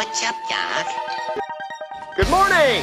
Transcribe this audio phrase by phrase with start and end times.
[0.00, 0.86] What's up, Doc?
[2.16, 2.82] Good morning!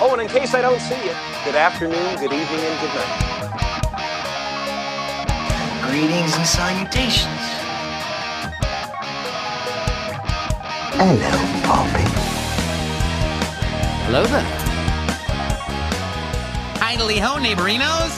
[0.00, 3.16] Oh, and in case I don't see you, good afternoon, good evening, and good night.
[5.84, 7.42] Greetings and salutations.
[10.96, 11.32] Hello,
[11.66, 12.08] Poppy.
[14.06, 14.48] Hello there.
[16.80, 18.16] Idly ho, neighborinos.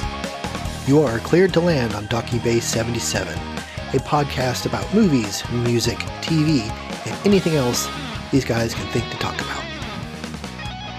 [0.86, 6.70] You are cleared to land on Docking Bay 77, a podcast about movies, music, TV,
[7.04, 7.88] and anything else
[8.32, 9.62] these guys can think to talk about.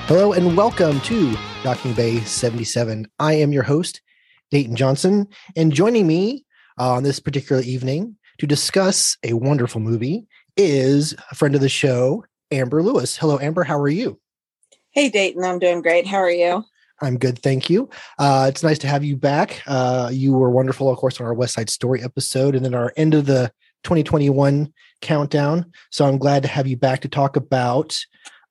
[0.05, 3.07] Hello and welcome to Docking Bay 77.
[3.17, 4.01] I am your host,
[4.51, 6.45] Dayton Johnson, and joining me
[6.79, 10.27] uh, on this particular evening to discuss a wonderful movie
[10.57, 13.17] is a friend of the show, Amber Lewis.
[13.17, 13.63] Hello, Amber.
[13.63, 14.19] How are you?
[14.91, 15.43] Hey, Dayton.
[15.43, 16.05] I'm doing great.
[16.05, 16.63] How are you?
[17.02, 17.89] I'm good, thank you.
[18.19, 19.63] Uh, it's nice to have you back.
[19.65, 22.93] Uh, you were wonderful, of course, on our West Side Story episode, and then our
[22.95, 23.52] end of the
[23.83, 25.71] 2021 countdown.
[25.91, 27.97] So I'm glad to have you back to talk about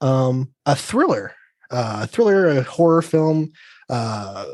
[0.00, 1.34] um, a thriller,
[1.70, 3.52] uh, a thriller, a horror film,
[3.88, 4.44] uh,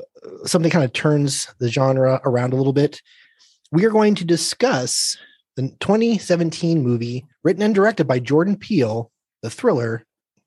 [0.45, 3.01] something kind of turns the genre around a little bit.
[3.71, 5.17] We are going to discuss
[5.57, 9.11] the 2017 movie written and directed by Jordan Peele,
[9.43, 10.05] the thriller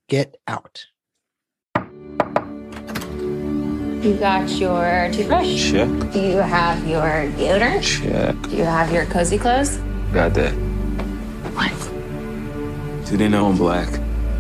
[0.08, 0.86] Get Out.
[4.02, 5.72] You got your toothbrush?
[5.72, 6.12] Check.
[6.12, 7.84] Do you have your deodorant?
[7.84, 8.50] Check.
[8.50, 9.80] Do you have your cozy clothes?
[10.14, 10.52] Got that.
[11.56, 13.08] What?
[13.08, 13.88] Do they know I'm black?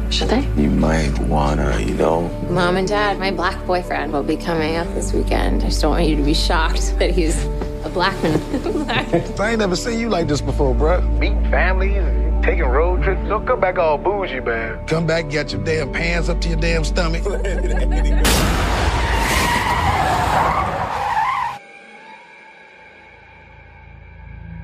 [0.10, 0.42] Should they?
[0.62, 2.28] You might wanna, you know.
[2.50, 5.64] Mom and Dad, my black boyfriend will be coming up this weekend.
[5.64, 7.46] I just don't want you to be shocked that he's
[7.86, 8.90] a black man.
[9.40, 11.02] I ain't never seen you like this before, bruh.
[11.18, 12.04] Meeting families
[12.44, 13.22] taking road trips.
[13.30, 14.86] Don't come back all bougie, man.
[14.88, 17.24] Come back, get your damn pants up to your damn stomach.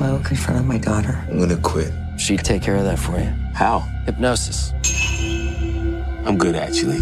[0.00, 1.22] Smoke in front of my daughter?
[1.28, 1.92] I'm gonna quit.
[2.16, 3.30] She'd take care of that for you.
[3.52, 3.80] How?
[4.06, 4.72] Hypnosis.
[6.24, 7.00] I'm good, actually.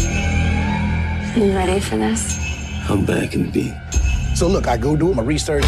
[1.33, 2.37] You ready for this?
[2.89, 3.73] I'm back in the beat.
[4.35, 5.63] so look, I go do my research.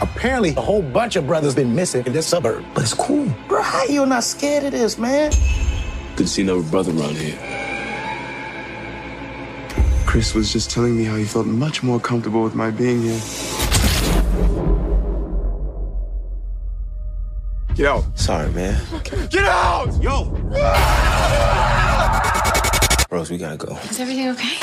[0.00, 2.64] Apparently, a whole bunch of brothers been missing in this suburb.
[2.74, 3.26] But it's cool.
[3.48, 5.32] Bro, how you not scared of this, man?
[6.14, 7.38] Good to see another brother around here.
[10.06, 13.55] Chris was just telling me how he felt much more comfortable with my being here.
[17.76, 18.18] Get out.
[18.18, 18.80] Sorry, man.
[19.28, 20.02] Get out!
[20.02, 20.30] Yo,
[23.10, 23.76] Rose, we gotta go.
[23.90, 24.56] Is everything okay?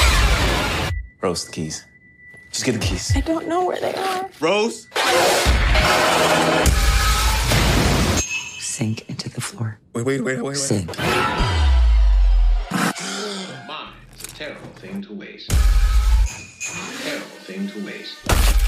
[1.22, 1.86] Rose, the keys.
[2.52, 3.16] Just get the keys.
[3.16, 4.28] I don't know where they are.
[4.42, 4.88] Rose.
[8.60, 9.78] Sink into the floor.
[9.94, 10.58] Wait, wait, wait, wait, wait.
[10.58, 10.90] Sink.
[10.90, 11.00] It's
[14.24, 15.52] a terrible thing to waste.
[17.04, 18.63] Terrible thing to waste.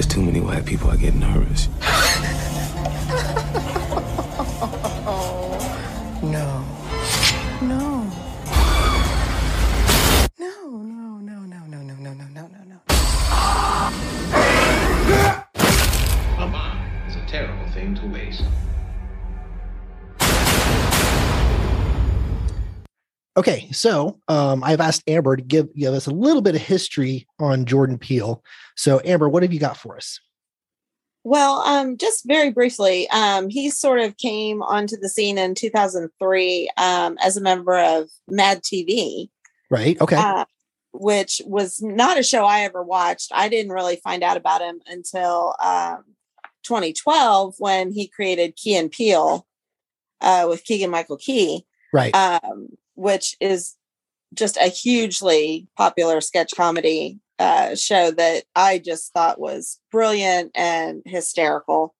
[0.00, 1.68] There's too many white people, I get nervous.
[23.40, 27.26] Okay, so um, I've asked Amber to give give us a little bit of history
[27.38, 28.44] on Jordan Peele.
[28.76, 30.20] So, Amber, what have you got for us?
[31.24, 36.70] Well, um, just very briefly, um, he sort of came onto the scene in 2003
[36.76, 39.30] um, as a member of Mad TV,
[39.70, 39.98] Right?
[40.02, 40.16] Okay.
[40.16, 40.44] uh,
[40.92, 43.30] which was not a show I ever watched.
[43.34, 46.04] I didn't really find out about him until um,
[46.64, 49.46] 2012 when he created Key and Peele
[50.20, 51.64] uh, with Keegan Michael Key.
[51.94, 52.14] right.
[53.00, 53.76] Which is
[54.34, 61.02] just a hugely popular sketch comedy uh, show that I just thought was brilliant and
[61.06, 61.94] hysterical.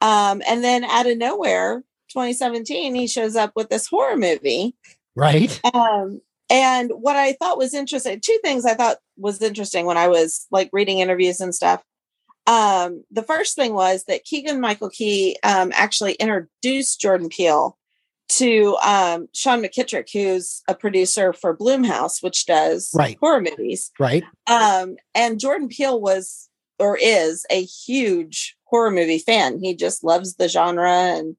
[0.00, 4.74] Um, and then out of nowhere, 2017, he shows up with this horror movie.
[5.14, 5.60] right.
[5.74, 10.08] Um, and what I thought was interesting, two things I thought was interesting when I
[10.08, 11.82] was like reading interviews and stuff.
[12.46, 17.76] Um, the first thing was that Keegan Michael Key um, actually introduced Jordan Peele
[18.38, 23.16] to um, Sean McKittrick, who's a producer for Blumhouse, which does Right.
[23.20, 23.90] horror movies.
[23.98, 24.24] Right.
[24.46, 26.48] Um, and Jordan Peele was
[26.78, 29.58] or is a huge horror movie fan.
[29.60, 31.36] He just loves the genre and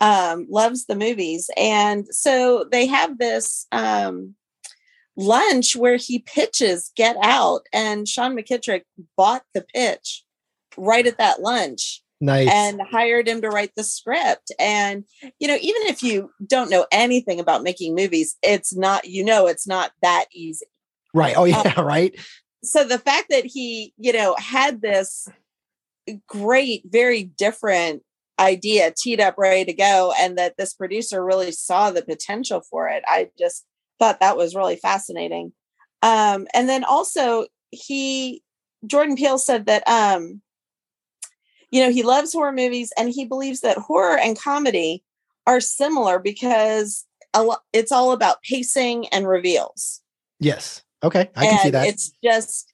[0.00, 1.50] um, loves the movies.
[1.56, 4.34] And so they have this um,
[5.16, 8.82] lunch where he pitches Get Out, and Sean McKittrick
[9.16, 10.24] bought the pitch
[10.76, 12.02] right at that lunch.
[12.20, 12.48] Nice.
[12.52, 14.50] And hired him to write the script.
[14.58, 15.04] And,
[15.38, 19.46] you know, even if you don't know anything about making movies, it's not, you know,
[19.46, 20.66] it's not that easy.
[21.14, 21.36] Right.
[21.36, 21.74] Oh, yeah.
[21.76, 22.18] Um, right.
[22.64, 25.28] So the fact that he, you know, had this
[26.26, 28.02] great, very different
[28.40, 32.88] idea teed up, ready to go, and that this producer really saw the potential for
[32.88, 33.64] it, I just
[33.98, 35.52] thought that was really fascinating.
[36.02, 38.42] Um, and then also, he,
[38.86, 40.40] Jordan Peele said that, um,
[41.70, 45.02] you know, he loves horror movies and he believes that horror and comedy
[45.46, 50.00] are similar because a lo- it's all about pacing and reveals.
[50.40, 50.82] Yes.
[51.02, 51.30] Okay.
[51.36, 51.86] I can see that.
[51.86, 52.72] It's just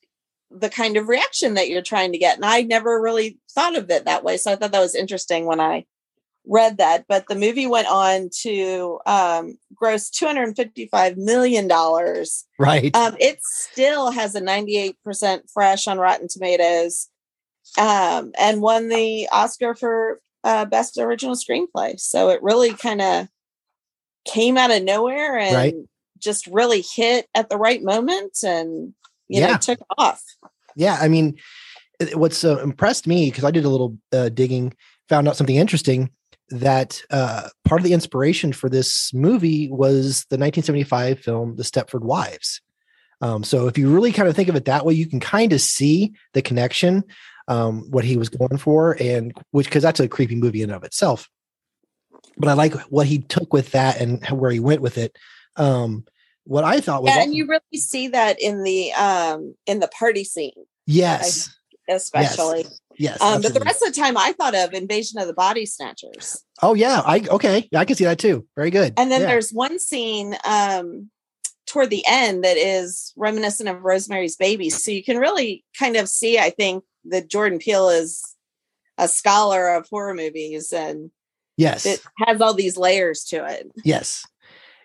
[0.51, 2.37] the kind of reaction that you're trying to get.
[2.37, 4.37] And I never really thought of it that way.
[4.37, 5.85] So I thought that was interesting when I
[6.47, 7.07] read that.
[7.09, 11.69] But the movie went on to um, gross $255 million.
[12.59, 12.95] Right.
[12.95, 17.09] Um, it still has a 98% fresh on Rotten Tomatoes
[17.79, 21.99] um, and won the Oscar for uh, Best Original Screenplay.
[21.99, 23.29] So it really kind of
[24.27, 25.75] came out of nowhere and Right.
[26.19, 28.95] just really hit at the right moment and,
[29.29, 29.53] you Yeah.
[29.53, 30.23] know, took off.
[30.77, 31.37] yeah i mean
[32.15, 34.75] what's uh, impressed me because i did a little uh, digging
[35.09, 36.11] found out something interesting
[36.51, 42.01] that uh, part of the inspiration for this movie was the 1975 film the stepford
[42.03, 42.61] wives
[43.21, 45.53] um, so if you really kind of think of it that way you can kind
[45.53, 47.05] of see the connection
[47.49, 50.77] um, what he was going for and which because that's a creepy movie in and
[50.77, 51.29] of itself
[52.39, 55.17] but i like what he took with that and where he went with it
[55.57, 56.05] um,
[56.45, 59.81] what i thought was Yeah, also- and you really see that in the um in
[59.81, 60.53] the party scene,
[60.87, 61.51] yes
[61.89, 62.65] especially.
[62.97, 65.67] yes Um, but the rest of the time, I thought of Invasion of the Body
[65.67, 66.43] Snatchers.
[66.63, 68.47] Oh yeah, I okay, yeah, I can see that too.
[68.57, 68.95] Very good.
[68.97, 69.27] And then Yeah.
[69.27, 71.11] there's one scene um,
[71.67, 74.71] toward the end that is reminiscent of Rosemary's Baby.
[74.71, 78.35] So you can really kind of see, I think, that Jordan Peele is
[78.99, 81.11] a scholar of horror movies and
[81.57, 83.71] yes, it has all these layers to it.
[83.85, 84.25] yes,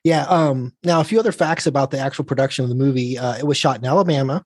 [0.03, 0.23] yeah.
[0.23, 3.17] Um, now a few other facts about the actual production of the movie.
[3.17, 4.43] Uh, it was shot in Alabama,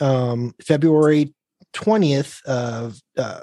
[0.00, 1.34] um, February
[1.72, 3.00] twentieth of.
[3.16, 3.40] Uh,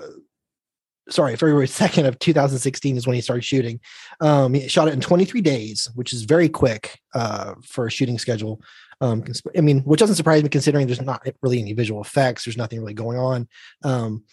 [1.10, 3.81] Sorry, February 2nd of 2016 is when he started shooting.
[4.22, 8.18] Um, he shot it in 23 days, which is very quick uh, for a shooting
[8.18, 8.62] schedule.
[9.01, 9.24] Um,
[9.57, 12.45] I mean, which doesn't surprise me considering there's not really any visual effects.
[12.45, 13.48] There's nothing really going on.
[13.83, 14.24] Um,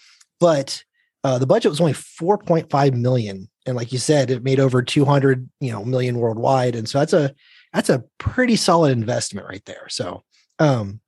[0.41, 0.85] but
[1.25, 5.49] uh, the budget was only 4.5 million, and like you said, it made over 200
[5.61, 7.35] you know million worldwide, and so that's a
[7.73, 9.89] that's a pretty solid investment right there.
[9.89, 10.23] So
[10.59, 11.01] um,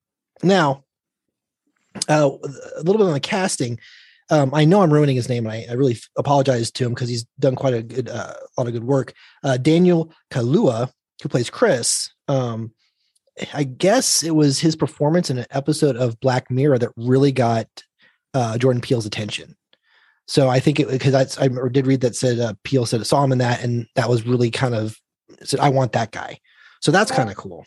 [0.43, 0.85] now,
[2.09, 2.31] uh,
[2.77, 3.79] a little bit on the casting.
[4.31, 7.09] Um, I know I'm ruining his name, and I, I really apologize to him because
[7.09, 9.13] he's done quite a good, uh, lot of good work.
[9.43, 10.91] Uh, Daniel Kalua,
[11.21, 12.73] who plays Chris, um,
[13.53, 17.67] I guess it was his performance in an episode of Black Mirror that really got
[18.35, 19.57] uh, Jordan Peele's attention.
[20.27, 23.25] So I think it because that's I did read that said uh, Peele said saw
[23.25, 24.97] him in that, and that was really kind of
[25.43, 26.39] said I want that guy.
[26.81, 27.67] So that's kind of cool.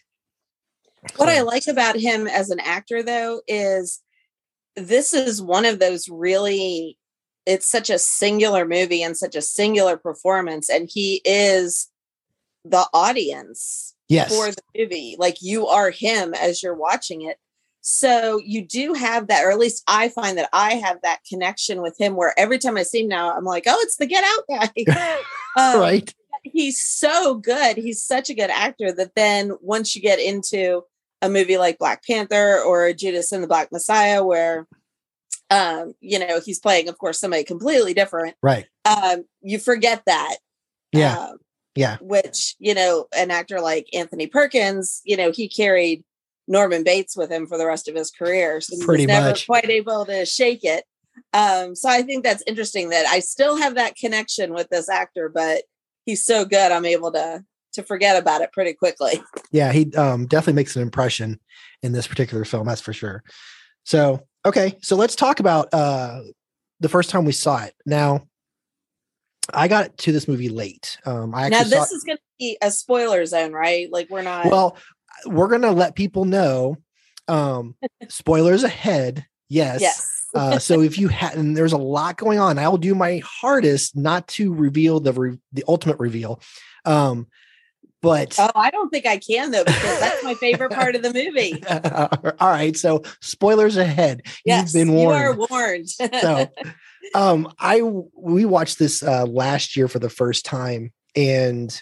[1.17, 4.01] What I like about him as an actor, though, is
[4.75, 6.97] this is one of those really,
[7.45, 10.69] it's such a singular movie and such a singular performance.
[10.69, 11.89] And he is
[12.63, 14.35] the audience Yes.
[14.35, 15.15] for the movie.
[15.17, 17.37] Like you are him as you're watching it.
[17.81, 21.81] So you do have that, or at least I find that I have that connection
[21.81, 24.23] with him where every time I see him now, I'm like, oh, it's the Get
[24.23, 25.17] Out guy.
[25.55, 26.11] Um, right.
[26.41, 27.77] he's so good.
[27.77, 30.83] He's such a good actor that then once you get into
[31.21, 34.65] a movie like Black Panther or Judas and the Black Messiah, where
[35.53, 38.35] um, you know, he's playing, of course, somebody completely different.
[38.41, 38.65] Right.
[38.85, 40.37] Um, you forget that.
[40.91, 41.17] Yeah.
[41.17, 41.37] Um,
[41.75, 41.97] yeah.
[42.01, 46.03] which, you know, an actor like Anthony Perkins, you know, he carried
[46.47, 48.61] Norman Bates with him for the rest of his career.
[48.61, 49.45] So he Pretty was never much.
[49.45, 50.85] quite able to shake it.
[51.31, 55.29] Um, so I think that's interesting that I still have that connection with this actor,
[55.29, 55.63] but
[56.05, 59.21] he's so good, I'm able to to forget about it pretty quickly.
[59.51, 61.39] Yeah, he um, definitely makes an impression
[61.81, 62.67] in this particular film.
[62.67, 63.23] That's for sure.
[63.83, 66.21] So okay, so let's talk about uh,
[66.79, 67.73] the first time we saw it.
[67.85, 68.27] Now,
[69.53, 70.97] I got to this movie late.
[71.05, 73.91] Um, I Now this is gonna be a spoiler zone, right?
[73.91, 74.77] Like we're not well,
[75.25, 76.77] we're gonna let people know.
[77.27, 77.75] Um,
[78.09, 79.25] spoilers ahead.
[79.49, 79.81] Yes.
[79.81, 80.25] Yes.
[80.33, 83.21] uh, so if you had, and there's a lot going on, I will do my
[83.23, 86.41] hardest not to reveal the re- the ultimate reveal.
[86.85, 87.27] Um,
[88.03, 91.13] but oh, I don't think I can though because that's my favorite part of the
[91.13, 91.63] movie.
[92.39, 92.75] all right.
[92.75, 94.23] So spoilers ahead.
[94.45, 95.37] Yes, You've been warned.
[95.37, 95.89] You are warned.
[95.89, 96.47] so,
[97.13, 101.79] um, I we watched this uh, last year for the first time, and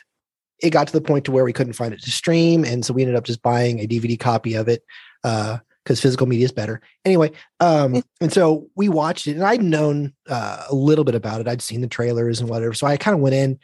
[0.60, 2.94] it got to the point to where we couldn't find it to stream, and so
[2.94, 4.84] we ended up just buying a DVD copy of it
[5.24, 6.80] uh because uh, physical media is better.
[7.06, 11.42] Anyway, um, and so we watched it, and I'd known uh, a little bit about
[11.42, 11.48] it.
[11.48, 13.58] I'd seen the trailers and whatever, so I kind of went in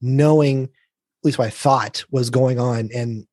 [0.00, 0.70] knowing at
[1.24, 3.26] least what I thought was going on, and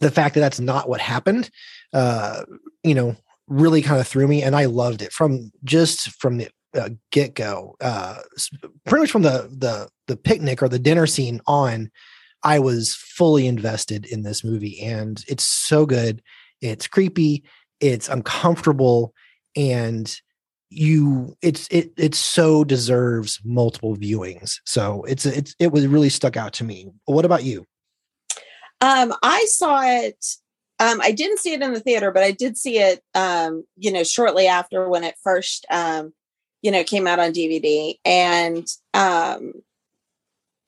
[0.00, 1.48] the fact that that's not what happened,
[1.92, 2.42] uh,
[2.82, 3.16] you know,
[3.52, 7.34] really kind of threw me, and I loved it from just from the uh, get
[7.34, 7.76] go.
[7.80, 8.18] Uh,
[8.86, 11.90] pretty much from the the the picnic or the dinner scene on,
[12.42, 16.22] I was fully invested in this movie, and it's so good.
[16.60, 17.44] It's creepy.
[17.80, 19.12] It's uncomfortable,
[19.56, 20.14] and
[20.70, 24.54] you it's it it so deserves multiple viewings.
[24.64, 26.90] So it's it's it was really stuck out to me.
[27.04, 27.66] What about you?
[28.80, 30.24] Um, I saw it.
[30.82, 33.02] Um, I didn't see it in the theater, but I did see it.
[33.14, 36.12] Um, you know, shortly after when it first um
[36.62, 39.52] you know came out on dvd and um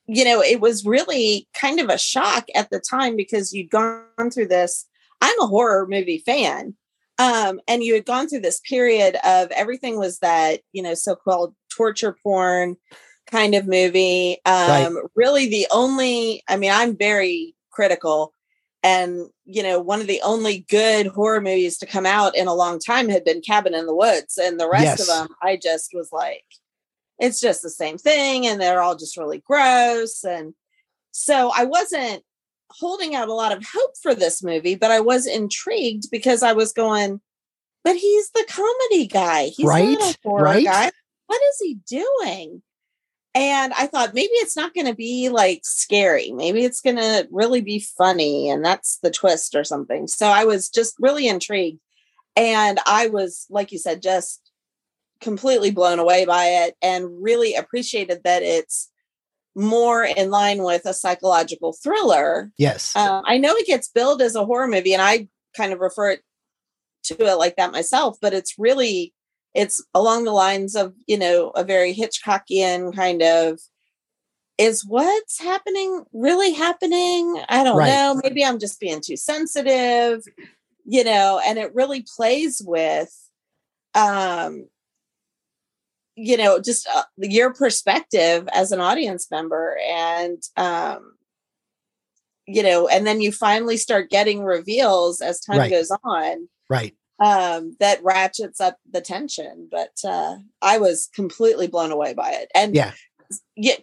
[0.07, 4.29] you know it was really kind of a shock at the time because you'd gone
[4.31, 4.85] through this
[5.21, 6.75] i'm a horror movie fan
[7.17, 11.55] um and you had gone through this period of everything was that you know so-called
[11.75, 12.75] torture porn
[13.25, 15.03] kind of movie um right.
[15.15, 18.33] really the only i mean i'm very critical
[18.85, 22.53] and you know one of the only good horror movies to come out in a
[22.53, 25.01] long time had been cabin in the woods and the rest yes.
[25.01, 26.45] of them i just was like
[27.17, 30.53] it's just the same thing and they're all just really gross and
[31.11, 32.23] so i wasn't
[32.69, 36.53] holding out a lot of hope for this movie but i was intrigued because i
[36.53, 37.19] was going
[37.85, 39.45] but he's the comedy guy.
[39.45, 40.65] He's right not a horror right?
[40.65, 40.91] guy.
[41.27, 42.63] What is he doing
[43.35, 46.31] and I thought maybe it's not going to be like scary.
[46.31, 48.49] Maybe it's going to really be funny.
[48.49, 50.07] And that's the twist or something.
[50.07, 51.81] So I was just really intrigued.
[52.37, 54.41] And I was, like you said, just
[55.19, 58.89] completely blown away by it and really appreciated that it's
[59.55, 62.51] more in line with a psychological thriller.
[62.57, 62.95] Yes.
[62.95, 66.17] Um, I know it gets billed as a horror movie, and I kind of refer
[67.05, 69.13] to it like that myself, but it's really
[69.55, 73.59] it's along the lines of you know a very hitchcockian kind of
[74.57, 77.87] is what's happening really happening i don't right.
[77.87, 80.23] know maybe i'm just being too sensitive
[80.85, 83.29] you know and it really plays with
[83.95, 84.67] um
[86.15, 91.13] you know just uh, your perspective as an audience member and um
[92.45, 95.71] you know and then you finally start getting reveals as time right.
[95.71, 99.67] goes on right um, that ratchets up the tension.
[99.71, 102.93] But uh, I was completely blown away by it, and yeah,
[103.55, 103.75] yeah.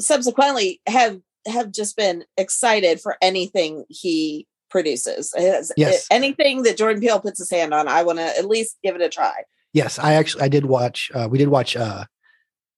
[0.00, 5.32] Subsequently, have have just been excited for anything he produces.
[5.36, 6.06] Yes.
[6.10, 9.00] anything that Jordan Peele puts his hand on, I want to at least give it
[9.00, 9.42] a try.
[9.72, 11.10] Yes, I actually I did watch.
[11.14, 12.04] Uh, we did watch uh,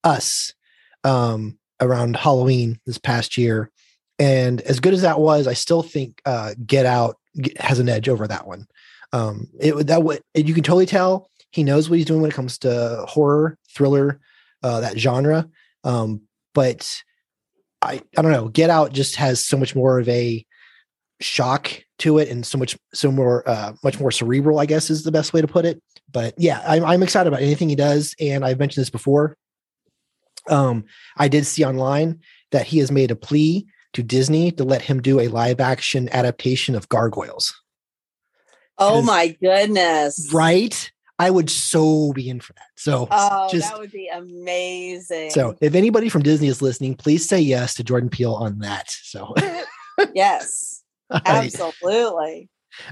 [0.04, 0.52] Us
[1.04, 3.70] um, around Halloween this past year,
[4.18, 7.16] and as good as that was, I still think uh, Get Out
[7.58, 8.66] has an edge over that one.
[9.12, 12.34] Um, it that what you can totally tell he knows what he's doing when it
[12.34, 14.20] comes to horror, thriller,
[14.62, 15.48] uh, that genre.
[15.84, 16.22] Um,
[16.54, 17.02] but
[17.80, 18.48] I I don't know.
[18.48, 20.44] Get Out just has so much more of a
[21.20, 25.02] shock to it and so much so more uh much more cerebral i guess is
[25.02, 28.14] the best way to put it but yeah i'm, I'm excited about anything he does
[28.20, 29.36] and i've mentioned this before
[30.48, 30.84] um
[31.16, 32.20] i did see online
[32.52, 36.08] that he has made a plea to disney to let him do a live action
[36.12, 37.52] adaptation of gargoyles
[38.78, 40.30] Oh my goodness.
[40.32, 40.90] Right?
[41.18, 42.68] I would so be in for that.
[42.76, 45.30] So oh, just, that would be amazing.
[45.30, 48.88] So if anybody from Disney is listening, please say yes to Jordan Peele on that.
[48.90, 49.34] So
[50.14, 51.22] yes, right.
[51.26, 52.48] absolutely.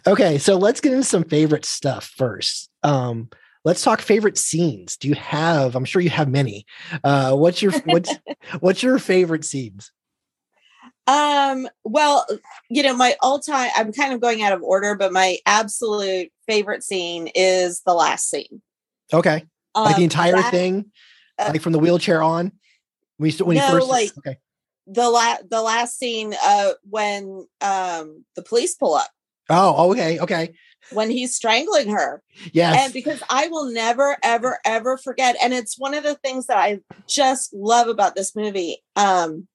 [0.07, 2.69] Okay, so let's get into some favorite stuff first.
[2.83, 3.29] Um,
[3.65, 4.97] let's talk favorite scenes.
[4.97, 5.77] Do you have?
[5.77, 6.67] I'm sure you have many.
[7.05, 8.13] Uh, what's your what's
[8.61, 9.93] what's your favorite scenes?
[11.07, 12.27] Um, well,
[12.69, 16.83] you know, my all-time I'm kind of going out of order, but my absolute favorite
[16.83, 18.61] scene is the last scene.
[19.13, 19.45] Okay.
[19.75, 20.87] Um, like the um, entire that, thing,
[21.39, 22.53] uh, like from the wheelchair on.
[23.19, 24.39] When you when no, you first like okay.
[24.89, 29.11] The last the last scene uh when um the police pull up.
[29.49, 30.55] Oh, okay, okay.
[30.93, 32.23] When he's strangling her.
[32.53, 32.77] Yes.
[32.79, 35.37] And because I will never, ever, ever forget.
[35.43, 38.83] And it's one of the things that I just love about this movie.
[38.95, 39.49] Um,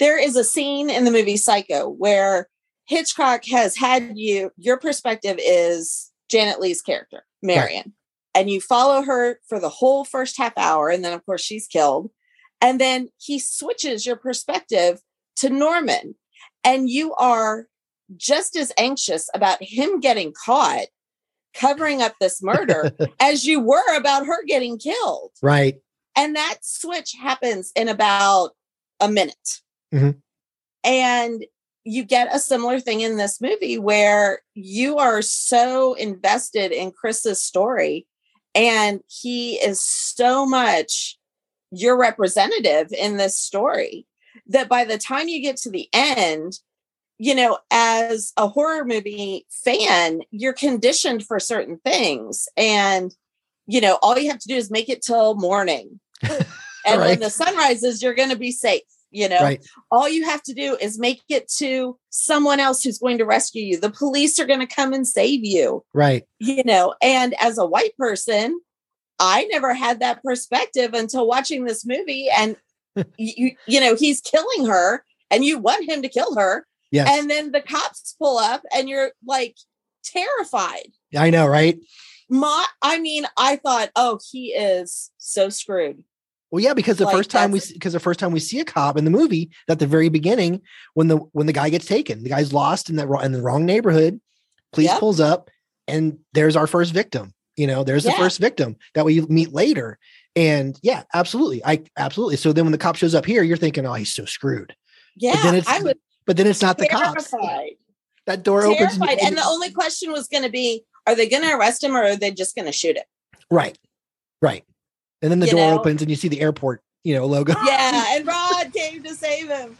[0.00, 2.48] there is a scene in the movie Psycho where
[2.86, 7.92] Hitchcock has had you, your perspective is Janet Leigh's character, Marion, right.
[8.34, 10.88] and you follow her for the whole first half hour.
[10.88, 12.10] And then, of course, she's killed.
[12.60, 15.00] And then he switches your perspective
[15.36, 16.16] to Norman
[16.64, 17.66] and you are
[18.16, 20.86] just as anxious about him getting caught
[21.54, 25.32] covering up this murder as you were about her getting killed.
[25.42, 25.76] Right.
[26.16, 28.50] And that switch happens in about
[29.00, 29.60] a minute.
[29.92, 30.20] Mhm.
[30.84, 31.44] And
[31.84, 37.42] you get a similar thing in this movie where you are so invested in Chris's
[37.42, 38.06] story
[38.54, 41.18] and he is so much
[41.70, 44.06] your representative in this story
[44.46, 46.58] that by the time you get to the end,
[47.18, 52.48] you know, as a horror movie fan, you're conditioned for certain things.
[52.56, 53.14] And,
[53.66, 56.00] you know, all you have to do is make it till morning.
[56.22, 58.82] and when the sun rises, you're going to be safe.
[59.12, 59.64] You know, Right.
[59.90, 63.62] all you have to do is make it to someone else who's going to rescue
[63.64, 63.80] you.
[63.80, 66.24] The police are going to come and save you Right.
[66.38, 68.60] you know and as a white person
[69.18, 72.56] i never had that perspective until watching this movie and
[73.18, 77.08] you you know he's killing her and you want him to kill her Yes.
[77.18, 79.56] and then the cops pull up and you're like
[80.04, 81.78] terrified I know, right?
[82.28, 86.04] my i mean i thought oh he is so screwed
[86.50, 88.64] Well, yeah, because the Like, first time we because the first time we see a
[88.64, 90.62] cop in the movie at the very beginning
[90.94, 93.42] when the when the guy gets taken, the guy's lost in that wrong in the
[93.42, 94.20] wrong neighborhood.
[94.72, 95.00] Police Yep.
[95.00, 95.50] pulls up,
[95.88, 97.32] and there's our first victim.
[97.56, 99.98] You know, there's the first victim that we meet later.
[100.36, 102.36] And yeah, absolutely, I absolutely.
[102.36, 104.74] So then when the cop shows up here, you're thinking, oh, he's so screwed.
[105.16, 105.94] yeah then it's i was
[106.26, 107.28] But then it's not the cops.
[107.30, 107.72] terrified
[108.26, 108.96] That door opens.
[108.96, 111.82] terrified you- and the only question was going to be are they going to arrest
[111.82, 113.04] him or are they just going to shoot him
[113.50, 113.76] right,
[114.40, 114.64] right.
[115.22, 115.78] And then the You door know?
[115.80, 117.54] opens, and you see the airport, you know, logo.
[117.64, 119.76] yeah and rod came to save him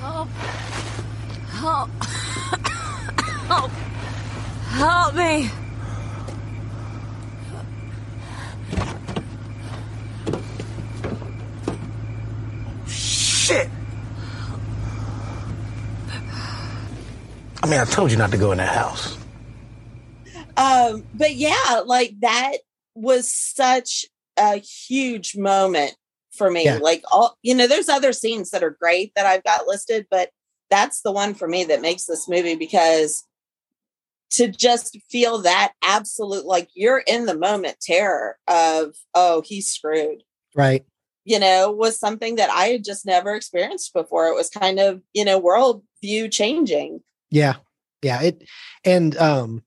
[0.00, 0.28] Help.
[1.50, 1.90] Help.
[3.46, 3.70] Help.
[4.70, 5.50] Help me.
[13.52, 13.68] Shit.
[17.62, 19.18] I mean, I told you not to go in that house.
[20.56, 22.58] um but yeah like that
[22.94, 24.04] was such
[24.38, 25.94] a huge moment
[26.32, 26.78] for me Yeah.
[26.78, 30.30] like all you know there's other scenes that are great that i've got listed but
[30.70, 33.24] that's the one for me that makes this movie because
[34.32, 40.22] to just feel that absolute like you're in the moment terror of oh he's screwed
[40.54, 40.84] Right.
[41.24, 45.00] You know was something that i had just never experienced before it was kind of
[45.12, 47.54] you know world view changing Yeah.
[48.02, 48.20] Yeah.
[48.22, 48.42] It
[48.84, 49.62] and um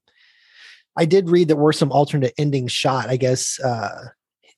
[0.98, 4.10] I did read that there were some alternate endings shot, I guess, uh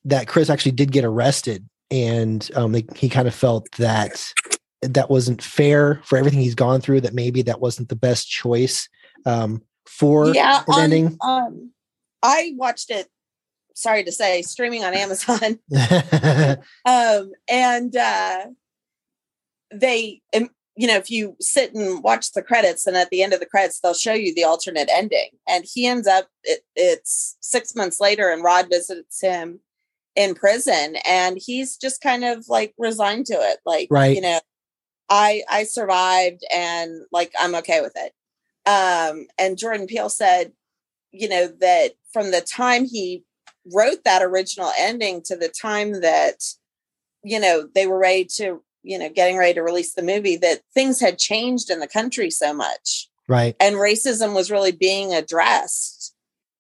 [0.06, 4.34] that Chris actually did get arrested and um they, he kind of felt that
[4.82, 8.90] that wasn't fair for everything he's gone through, that maybe that wasn't the best choice
[9.26, 11.18] um for yeah on, ending.
[11.22, 11.72] um
[12.24, 13.08] i watched it
[13.78, 15.60] sorry to say streaming on amazon.
[16.86, 18.46] Um and uh
[19.72, 23.34] they um, you know if you sit and watch the credits and at the end
[23.34, 25.30] of the credits they'll show you the alternate ending.
[25.48, 29.60] And he ends up it, it's six months later and rod visits him
[30.16, 33.60] in prison and he's just kind of like resigned to it.
[33.66, 34.16] Like Right.
[34.16, 34.40] you know
[35.10, 38.12] i i survived and like i'm okay with it.
[38.70, 40.52] Um and jordan peele said
[41.12, 43.24] you know that from the time he
[43.74, 46.44] wrote that original ending to the time that
[47.24, 50.62] you know they were ready to you know getting ready to release the movie that
[50.74, 53.56] things had changed in the country so much right.
[53.60, 56.16] and racism was really being addressed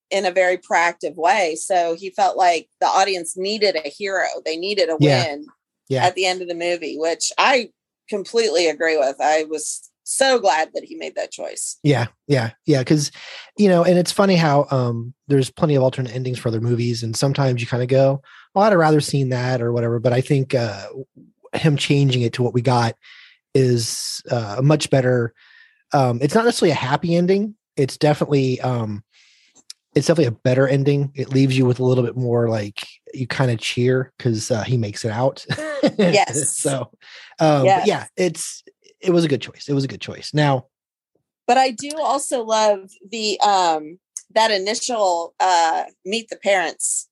[0.09, 4.57] in a very proactive way so he felt like the audience needed a hero they
[4.57, 5.25] needed a Yeah.
[5.25, 5.45] win
[5.89, 6.05] Yeah.
[6.05, 7.69] at the end of the movie which i
[8.09, 12.79] completely agree with i was so glad that he made that choice Yeah, yeah, yeah.
[12.79, 13.11] Because
[13.57, 17.03] you know, and it's funny how um there's plenty of alternate endings for other movies,
[17.03, 18.21] and sometimes you kind of go,
[18.55, 19.99] "Oh, I'd have rather seen that" or whatever.
[19.99, 20.87] But I think uh
[21.53, 22.95] him changing it to what we got
[23.53, 25.33] is uh, a much better.
[25.93, 27.55] Um, it's not necessarily a happy ending.
[27.75, 29.03] It's definitely um,
[29.95, 31.11] it's definitely a better ending.
[31.15, 34.63] It leaves you with a little bit more like you kind of cheer because uh,
[34.63, 35.45] he makes it out.
[35.97, 36.57] Yes.
[36.57, 36.91] so,
[37.39, 37.87] um, Yes.
[37.87, 38.63] yeah, it's
[39.07, 39.65] it was a good choice.
[39.67, 40.33] It was a good choice.
[40.33, 40.67] Now,
[41.47, 43.99] but I do also love the um
[44.35, 47.07] that initial uh meet the parents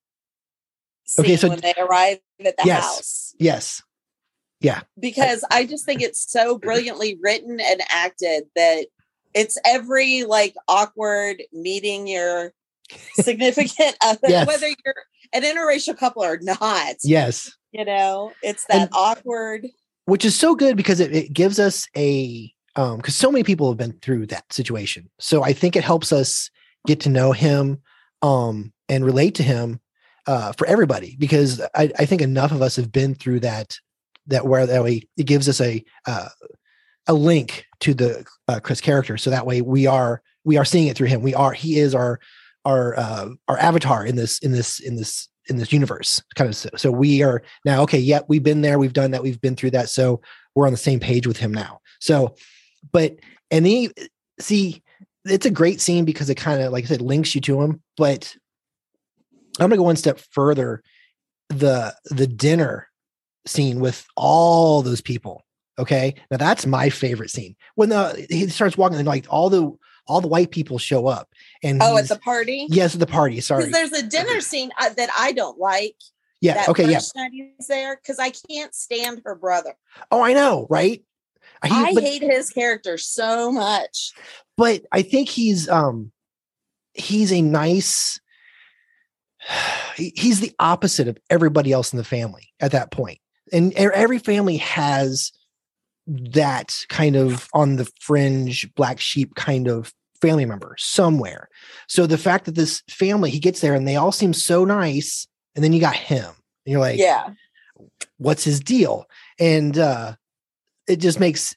[1.18, 3.82] Okay, so- when they arrive at the yes, house yes,
[4.60, 4.82] yeah.
[5.00, 8.88] because I just think it's so brilliantly written and acted that
[9.34, 12.54] it's every like awkward meeting your
[13.14, 14.48] significant other, Yes.
[14.48, 14.96] whether you're
[15.34, 16.96] an interracial couple or not.
[17.04, 17.56] Yes.
[17.72, 19.68] You know, it's that And- awkward.
[20.06, 23.70] Which is so good because it, it gives us a um because so many people
[23.70, 25.10] have been through that situation.
[25.20, 26.50] So i think it helps us
[26.86, 27.82] get to know him
[28.22, 29.80] um and relate to him
[30.28, 33.78] uh for everybody because i i think enough of us have been through that
[34.28, 36.30] that where that way it gives us a uh
[37.08, 39.18] a link to the uh, chris character.
[39.18, 41.22] So that way we are we are seeing it through him.
[41.22, 42.20] We are he is our
[42.66, 46.56] our uh our avatar in this in this in this in this universe kind of
[46.56, 49.56] so, so we are now okay yeah we've been there we've done that we've been
[49.56, 50.22] through that so
[50.56, 51.82] we're on the same page with him now.
[52.00, 52.36] So
[52.92, 53.16] but
[53.52, 53.92] and he
[54.40, 54.82] see
[55.26, 57.82] it's a great scene because it kind of like i said links you to him
[57.98, 58.36] but
[59.60, 60.82] i'm gonna go one step further.
[61.50, 62.88] The the dinner
[63.46, 65.46] scene with all those people
[65.78, 66.16] okay?
[66.32, 67.56] Now that's my favorite scene.
[67.76, 69.72] When the he starts walking and like all the
[70.08, 71.30] all the white people show up
[71.66, 72.68] and Oh, at the party?
[72.70, 75.96] yes at the party sorry Because there's a dinner scene uh, that I don't like.
[76.42, 77.00] yeah okay yeah
[77.32, 79.76] he's there because I can't stand her brother.
[80.12, 81.04] oh i know right
[81.64, 84.12] He- I but- hate his character so much.
[84.58, 86.12] but I think he's um
[86.94, 88.20] he's a nice
[89.96, 93.20] he's the opposite of everybody else in the family at that point.
[93.54, 95.32] And every family has
[96.08, 101.50] that kind of on the fringe black sheep kind of family member somewhere.
[101.88, 105.28] So the fact that this family he gets there and they all seem so nice
[105.56, 106.26] and then you got him.
[106.66, 107.30] And you're like yeah.
[108.18, 109.06] what's his deal?
[109.40, 110.16] And uh
[110.88, 111.56] it just makes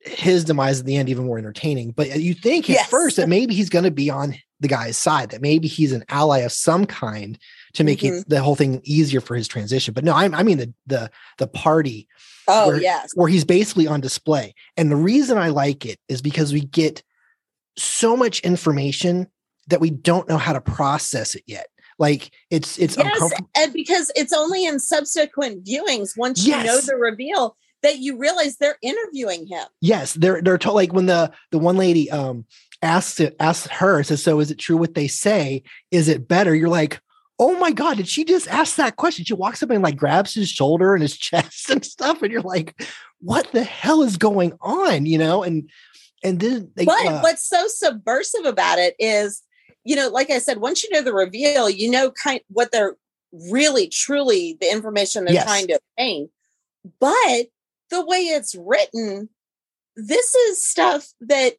[0.00, 1.92] his demise at the end even more entertaining.
[1.92, 2.88] But you think at Yes.
[2.88, 6.04] first that maybe he's going to be on the guy's side, that maybe he's an
[6.08, 7.38] ally of some kind
[7.74, 8.20] to make Mhm.
[8.22, 9.94] it, the whole thing easier for his transition.
[9.94, 12.08] But no, I, I mean the the the party
[12.48, 13.12] Oh, where, yes.
[13.14, 14.54] where he's basically on display.
[14.76, 17.04] And the reason I like it is because we get
[17.76, 19.26] so much information
[19.68, 21.66] that we don't know how to process it yet.
[21.98, 23.48] Like it's it's Yes, uncomfortable.
[23.56, 28.56] and because it's only in subsequent viewings once you know the reveal that you realize
[28.56, 29.64] they're interviewing him.
[29.80, 32.44] Yes, they're they're told like when the the one lady um
[32.82, 35.62] asks it asks her says, "So is it true what they say?
[35.90, 37.00] Is it better?" You're like,
[37.38, 40.34] "Oh my god, did she just ask that question?" She walks up and like grabs
[40.34, 42.82] his shoulder and his chest and stuff, and you're like,
[43.20, 45.68] "What the hell is going on?" You know, and
[46.22, 49.42] and then they, but uh, what's so subversive about it is,
[49.84, 52.96] you know, like I said, once you know the reveal, you know kind what they're
[53.50, 55.44] really truly the information they're Yes.
[55.44, 56.28] trying to obtain.
[57.00, 57.46] But
[57.90, 59.28] the way it's written,
[59.96, 61.54] this is stuff that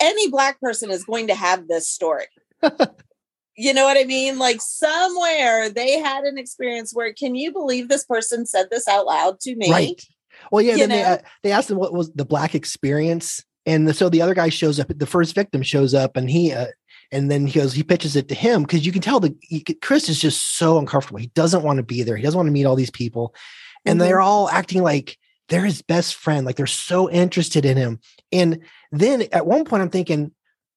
[0.00, 2.26] any black person is going to have this story.
[3.56, 4.38] you know what I mean?
[4.38, 9.06] Like somewhere they had an experience where can you believe this person said this out
[9.06, 9.70] loud to me?
[9.70, 10.02] Right.
[10.50, 10.72] Well, yeah.
[10.72, 14.08] You Then they, uh, they asked them what was the black experience, and the, so
[14.08, 14.88] the other guy shows up.
[14.88, 16.66] The first victim shows up, and he uh,
[17.10, 19.36] and then he goes, he pitches it to him because you can tell that
[19.82, 21.20] Chris is just so uncomfortable.
[21.20, 22.16] He doesn't want to be there.
[22.16, 23.34] He doesn't want to meet all these people,
[23.84, 26.46] and they're all acting like they're his best friend.
[26.46, 28.00] Like they're so interested in him.
[28.32, 30.32] And then at one point, I'm thinking.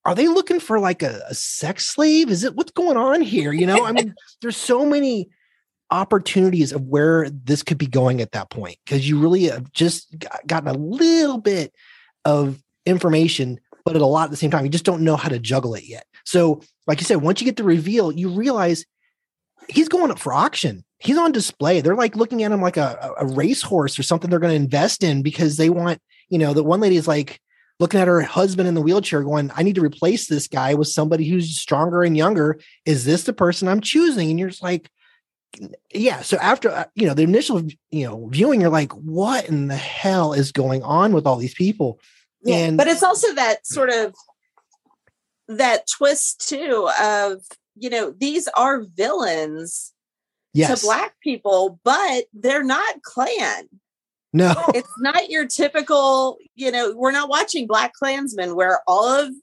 [0.07, 2.29] Are they looking for like a, a sex slave?
[2.29, 3.51] Is it what's going on here?
[3.51, 5.29] You know, I mean, there's so many
[5.91, 10.17] opportunities of where this could be going at that point because you really have just
[10.17, 11.73] got- gotten a little bit
[12.23, 15.29] of information but at a lot at the same time you just don't know how
[15.29, 16.05] to juggle it yet.
[16.23, 18.85] So like you said once you get the reveal you realize
[19.69, 20.83] he's going up for auction.
[20.99, 21.81] He's on display.
[21.81, 25.03] They're like looking at him like a, a racehorse or something they're going to invest
[25.03, 27.39] in because they want you know the one lady is like
[27.79, 30.87] looking at her husband in the wheelchair going i need to replace this guy with
[30.87, 32.59] somebody who's stronger and younger.
[32.85, 34.29] Is this the person i'm choosing?
[34.29, 34.89] And you're just like
[35.93, 36.21] yeah.
[36.21, 39.75] So after uh, you know the initial you know viewing you're like what in the
[39.75, 41.99] hell is going on with all these people
[42.45, 44.15] Yeah, and but it's also that sort of
[45.47, 47.41] that twist too of
[47.75, 49.93] you know these are villains
[50.53, 53.67] yes to black people, but they're not Klan.
[54.33, 59.33] no It's not your typical, you know, we're not watching Black Klansmen where all of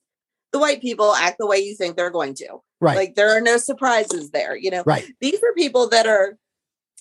[0.53, 2.59] the white people act the way you think they're going to.
[2.81, 2.97] Right.
[2.97, 4.83] Like there are no surprises there, you know.
[4.85, 5.07] Right.
[5.21, 6.37] These are people that are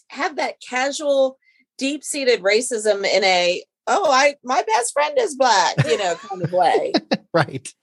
[0.09, 1.37] have that casual,
[1.77, 6.51] deep-seated racism in a oh, I my best friend is black, you know, kind of
[6.51, 6.93] way.
[7.33, 7.73] right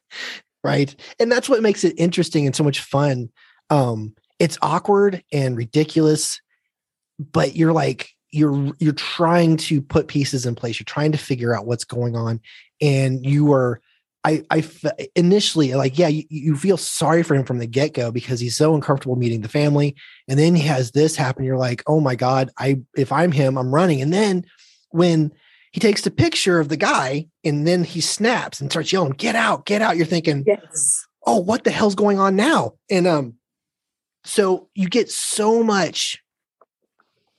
[0.64, 0.94] right.
[1.20, 3.30] And that's what makes it interesting and so much fun.
[3.70, 6.40] Um it's awkward and ridiculous
[7.18, 10.78] but you're like you're you're trying to put pieces in place.
[10.78, 12.40] You're trying to figure out what's going on
[12.80, 13.80] and you are
[14.24, 18.10] i i f- initially like yeah you, you feel sorry for him from the get-go
[18.10, 19.94] because he's so uncomfortable meeting the family.
[20.26, 23.56] And then he has this happen you're like oh my god i if i'm him
[23.56, 24.02] i'm running.
[24.02, 24.44] And then
[24.90, 25.32] when
[25.72, 29.34] he takes the picture of the guy and then he snaps and starts yelling, get
[29.36, 29.96] out, get out.
[29.96, 31.06] You're thinking, yes.
[31.26, 32.74] oh, what the hell's going on now?
[32.90, 33.34] And um,
[34.24, 36.22] so you get so much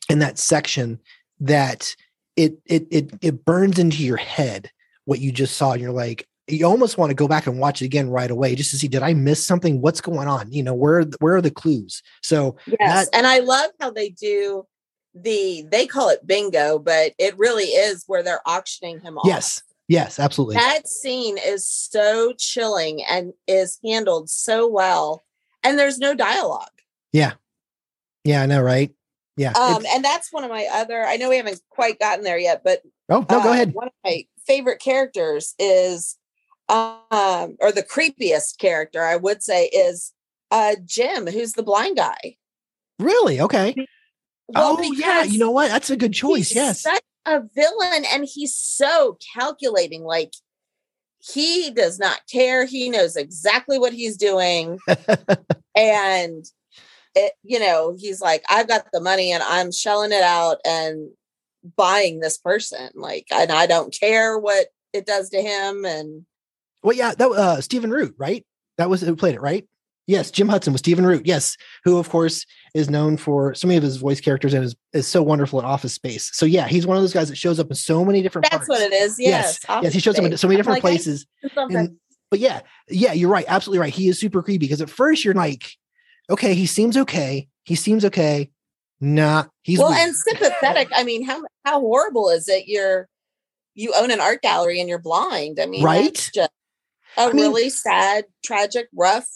[0.10, 1.00] in that section
[1.40, 1.96] that
[2.36, 4.70] it it it it burns into your head
[5.06, 7.82] what you just saw and you're like you almost want to go back and watch
[7.82, 10.64] it again right away just to see did i miss something what's going on you
[10.64, 14.66] know where where are the clues so Yes, that- and I love how they do
[15.16, 19.26] the they call it bingo, but it really is where they're auctioning him off.
[19.28, 25.24] yes yes absolutely That scene is so chilling and is handled so well.
[25.64, 26.70] And there's no dialogue.
[27.12, 27.34] yeah
[28.24, 28.92] yeah i know right
[29.38, 32.38] yeah Um, and that's one of my other, I know we haven't quite gotten there
[32.38, 36.18] yet, but oh no go uh, ahead One of my favorite characters is,
[36.68, 40.14] um, or the creepiest character I would say is
[40.52, 42.36] uh Jim, who's the blind guy.
[43.00, 43.74] really okay
[44.50, 48.06] Well, oh yeah you know what that's a good choice he's yes such a villain,
[48.12, 50.04] and he's so calculating.
[50.04, 50.34] Like
[51.20, 52.66] he does not care.
[52.66, 54.80] He knows exactly what he's doing,
[55.76, 56.46] and
[57.16, 61.10] it, you know, he's like, "I've got the money, and I'm shelling it out and
[61.76, 65.86] buying this person." Like, and I don't care what it does to him.
[65.86, 66.26] And
[66.82, 68.46] well yeah that uh stephen root right
[68.78, 69.68] that was who played it right
[70.10, 73.78] yes jim hudson was stephen root yes who of course is known for so many
[73.78, 76.86] of his voice characters and is, is so wonderful in office space so yeah he's
[76.86, 78.94] one of those guys that shows up in so many different that's parts what it
[78.94, 79.18] is.
[79.20, 81.98] Yes, yes, yes he shows up in so many different places And,
[82.30, 83.46] but yeah, yeah, you're right.
[83.48, 83.94] Absolutely right.
[83.94, 85.72] He is super creepy because at first you're like,
[86.30, 87.48] okay, he seems okay.
[87.64, 88.52] He seems okay.
[89.02, 90.10] Nah, he's well, weird.
[90.10, 90.90] and sympathetic.
[90.94, 92.68] I mean, how how horrible is it?
[92.68, 93.08] You're
[93.74, 95.60] you own an art gallery and you're blind.
[95.60, 96.30] I mean, Right?
[96.38, 96.50] a
[97.18, 99.28] I mean- really sad, tragic, rough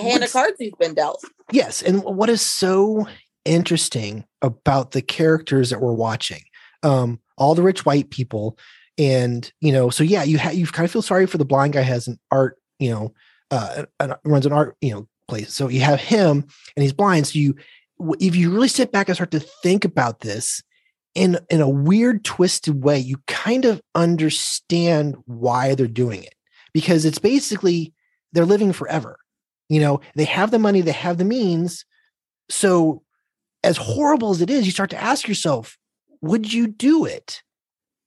[0.00, 1.24] hand of cards he's been dealt.
[1.52, 3.06] yes, and what is so
[3.44, 6.42] interesting about the characters that we're watching,
[6.82, 8.58] um, all the rich white people,
[8.98, 11.72] and you know, so yeah, you have you kind of feel sorry for the blind
[11.72, 13.14] guy has an art, you know,
[13.50, 15.54] uh, an, runs an art, you know, place.
[15.54, 16.44] So you have him,
[16.76, 17.26] and he's blind.
[17.26, 17.56] So you,
[18.18, 20.62] if you really sit back and start to think about this
[21.14, 26.34] in in a weird, twisted way, you kind of understand why they're doing it
[26.72, 27.94] because it's basically
[28.32, 29.18] they're living forever.
[29.70, 31.86] You know, they have the money, they have the means.
[32.50, 33.02] So,
[33.62, 35.78] as horrible as it is, you start to ask yourself,
[36.20, 37.42] would you do it?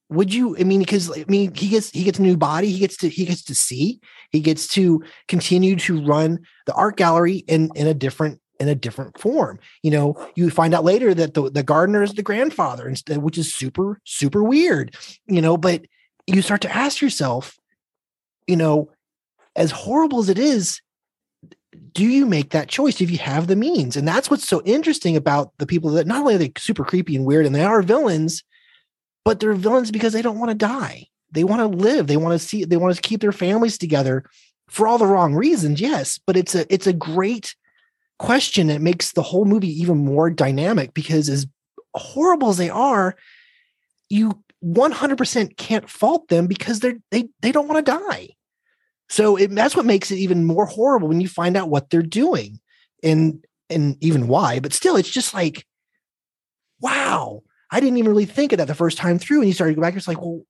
[0.10, 0.56] Would you?
[0.58, 3.10] I mean, because I mean, he gets he gets a new body, he gets to
[3.10, 3.99] he gets to see,
[4.30, 8.76] he gets to continue to run the art gallery in in a different in a
[8.76, 9.60] different form.
[9.82, 13.38] You know, you find out later that the, the gardener is the grandfather instead, which
[13.38, 14.95] is super, super weird,
[15.26, 15.86] you know, but
[16.28, 17.58] you start to ask yourself,
[18.47, 18.89] you know,
[19.56, 20.82] as horrible as it is,
[21.94, 23.96] do you make that choice if you have the means?
[23.96, 27.16] And that's what's so interesting about the people that not only are they super creepy
[27.16, 28.44] and weird and they are villains,
[29.26, 31.08] but they're villains because they don't want to die.
[31.32, 32.08] They want to live.
[32.08, 34.26] They want to see, they want to keep their families together
[34.70, 35.82] for all the wrong reasons.
[35.82, 36.20] Yes.
[36.26, 37.56] But it's a, it's a great
[38.20, 38.70] question.
[38.70, 41.48] It makes the whole movie even more dynamic because as
[41.96, 43.16] horrible as they are,
[44.10, 48.30] you 100% can't fault them because they're, they, they don't want to die.
[49.13, 52.02] So it, that's what makes it even more horrible when you find out what they're
[52.02, 52.60] doing
[53.04, 54.60] and and even why.
[54.60, 55.67] But still, it's just like,
[56.80, 59.41] wow, I didn't even really think of that the first time through.
[59.41, 60.41] And you started to go back, it's like, well,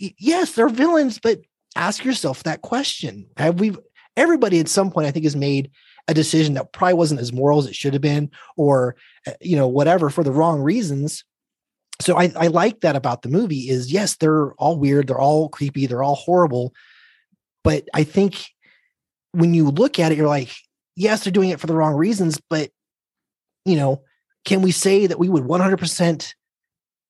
[0.00, 1.42] yes, they're villains, but
[1.76, 3.76] ask yourself that question: Have we?
[4.16, 5.70] Everybody at some point, I think, has made
[6.08, 8.96] a decision that probably wasn't as moral as it should have been, or
[9.28, 11.22] uh, you know, whatever for the wrong reasons.
[12.00, 15.48] So I, I like that about the movie is yes, they're all weird, they're all
[15.48, 16.74] creepy, they're all horrible,
[17.64, 18.46] but I think
[19.32, 20.52] when you look at it, you're like,
[20.96, 22.70] yes, they're doing it for the wrong reasons, but
[23.64, 24.02] you know,
[24.44, 26.34] can we say that we would 100%,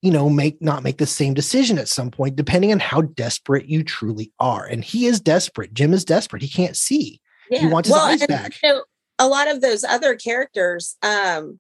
[0.03, 3.67] you know, make not make the same decision at some point, depending on how desperate
[3.67, 4.67] you truly are?
[4.67, 5.73] And he is desperate.
[5.73, 6.43] Jim is desperate.
[6.43, 7.21] He can't see.
[7.51, 7.61] Yeah.
[7.61, 8.55] He wants his eyes back.
[8.63, 8.85] You know,
[9.19, 11.59] a lot of those other characters, um,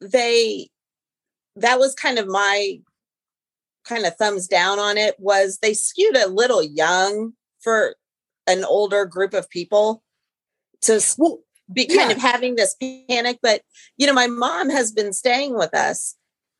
[0.00, 0.68] they
[1.56, 2.80] that was kind of my
[3.84, 7.32] kind of thumbs down on it was they skewed a little young
[7.64, 7.96] for
[8.46, 10.02] an older group of people
[10.82, 11.00] to
[11.72, 12.16] be kind yeah.
[12.16, 12.76] of having this
[13.08, 13.38] panic.
[13.42, 13.62] But
[13.96, 16.14] you know, my mom has been staying with us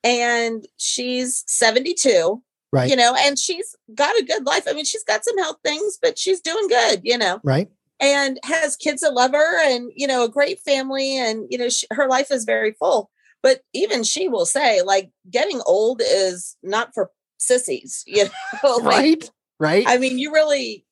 [0.05, 2.41] and she's 72
[2.71, 2.89] Right.
[2.89, 5.97] you know and she's got a good life i mean she's got some health things
[6.01, 7.69] but she's doing good you know Right.
[8.01, 11.69] and has kids that love her and you know a great family and you know
[11.69, 13.09] she, her life is very full
[13.41, 18.25] but even she will say like getting old is not for sissies you
[18.61, 19.29] know like, Right.
[19.57, 19.85] Right.
[19.87, 20.84] i mean you really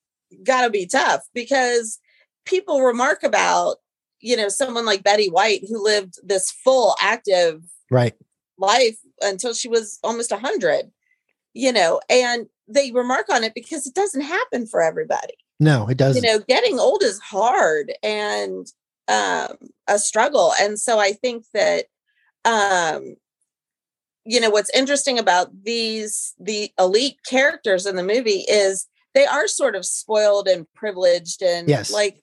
[0.43, 1.99] got to be tough because
[2.45, 3.77] people remark about
[4.19, 8.13] you know someone like betty white who lived this full active right.
[8.57, 10.91] life until she was almost 100
[11.53, 15.97] you know and they remark on it because it doesn't happen for everybody No, it
[15.97, 16.23] doesn't.
[16.23, 18.65] you know getting old is hard and
[19.09, 21.85] um a struggle and so i think that
[22.45, 23.15] um
[24.25, 29.47] you know what's interesting about these the elite characters in the movie is they are
[29.47, 31.91] sort of spoiled and privileged and Yes.
[31.91, 32.21] like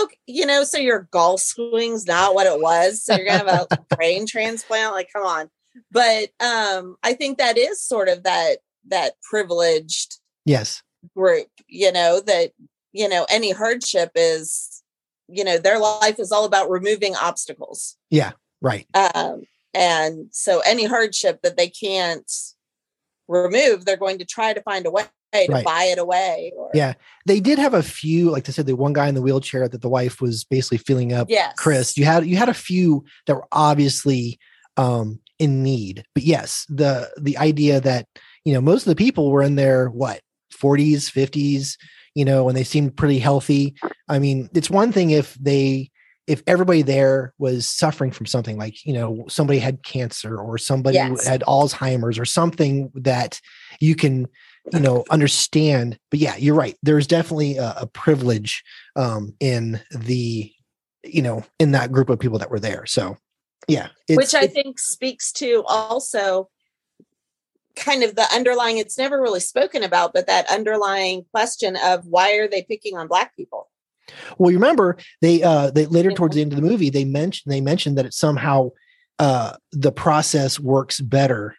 [0.00, 3.68] okay you know so your golf swing's not what it was so you're gonna have
[3.68, 5.50] a brain transplant like come on
[5.90, 10.82] but um i think that is sort of that that privileged Yes.
[11.14, 12.52] group you know that
[12.92, 14.82] you know any hardship is
[15.28, 18.32] you know their life is all about removing obstacles Yeah.
[18.60, 18.86] Right.
[18.94, 19.42] um,
[19.74, 22.30] and so any hardship that they can't
[23.28, 25.64] remove they're going to try to find a way Right.
[25.64, 26.94] buy it away or Yeah.
[27.26, 29.80] They did have a few, like they said, the one guy in the wheelchair that
[29.80, 31.28] the wife was basically filling up.
[31.30, 31.54] Yes.
[31.56, 34.38] Chris, you had you had a few that were obviously
[34.76, 36.04] um in need.
[36.14, 38.06] But yes, the the idea that,
[38.44, 40.20] you know, most of the people were in their what,
[40.54, 41.76] 40s, 50s,
[42.14, 43.74] you know, and they seemed pretty healthy.
[44.08, 45.90] I mean, it's one thing if they
[46.28, 50.94] if everybody there was suffering from something like, you know, somebody had cancer or somebody
[50.94, 51.26] Yes.
[51.26, 53.40] had Alzheimer's or something that
[53.80, 54.28] you can,
[54.72, 55.98] you know, understand.
[56.10, 56.76] But yeah, you're right.
[56.82, 58.62] There's definitely a, a privilege
[58.96, 60.52] um, in the,
[61.02, 62.86] you know, in that group of people that were there.
[62.86, 63.16] So
[63.68, 66.48] yeah, which i think speaks to also
[67.76, 72.36] kind of the underlying it's never really spoken about but that underlying question of why
[72.36, 73.70] are they picking on black people
[74.36, 77.52] Well, you remember they uh they later towards the end of the movie they mentioned
[77.52, 78.70] they mentioned that it somehow
[79.18, 81.56] uh the process works better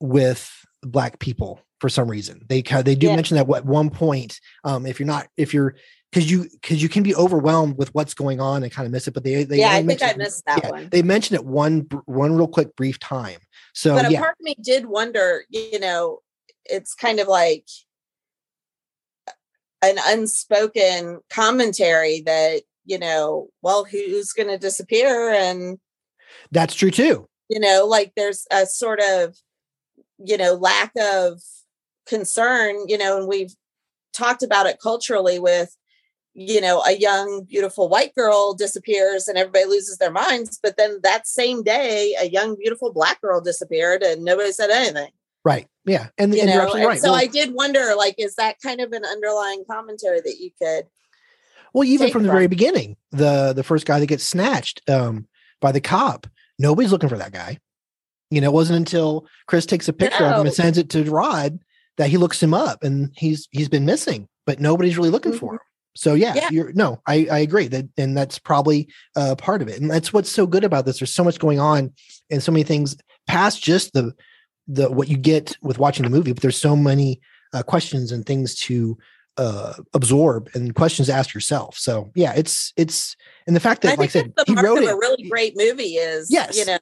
[0.00, 0.50] with
[0.82, 2.42] black people for some reason.
[2.48, 3.16] They they do Yeah.
[3.16, 5.76] mention that at one point um if you're not if you're
[6.12, 9.06] because you because you can be overwhelmed with what's going on and kind of miss
[9.08, 10.88] it but they they yeah i think i missed that yeah, one.
[10.90, 13.38] they mentioned it one one real quick brief time.
[13.74, 14.20] So but a yeah.
[14.20, 16.20] part of me did wonder you know
[16.64, 17.66] it's kind of like
[19.82, 25.30] an unspoken commentary that you know well who's going to disappear?
[25.30, 25.78] And
[26.50, 27.26] that's true too.
[27.48, 29.36] you know like there's a sort of
[30.18, 31.40] you know lack of
[32.06, 33.54] concern you know and we've
[34.12, 35.76] talked about it culturally with
[36.34, 40.98] you know a young beautiful white girl disappears and everybody loses their minds but then
[41.02, 45.10] that same day a young beautiful black girl disappeared and nobody said anything
[45.44, 47.94] right yeah and, you and know you're absolutely and right so Well- i did wonder
[47.96, 50.86] like is that kind of an underlying commentary that you could
[51.72, 52.36] Well, even from the from.
[52.36, 55.26] very beginning, the the first guy that gets snatched um,
[55.60, 56.26] by the cop,
[56.58, 57.58] nobody's looking for that guy.
[58.30, 61.04] You know, it wasn't until Chris takes a picture of him and sends it to
[61.10, 61.58] Rod
[61.96, 65.54] that he looks him up, and he's he's been missing, but nobody's really looking for
[65.54, 65.60] him.
[65.94, 66.38] So yeah, Mm-hmm.
[66.38, 66.48] Yeah.
[66.50, 70.12] you're no, I I agree that, and that's probably uh, part of it, and that's
[70.12, 70.98] what's so good about this.
[70.98, 71.92] There's so much going on,
[72.30, 74.12] and so many things past just the
[74.68, 77.20] the what you get with watching the movie, but there's so many
[77.54, 78.98] uh, questions and things to
[79.38, 83.14] uh absorb and questions to ask yourself so yeah it's it's
[83.46, 85.28] and the fact that I like i said the he wrote of it a really
[85.28, 86.56] great movie is Yes.
[86.56, 86.78] you know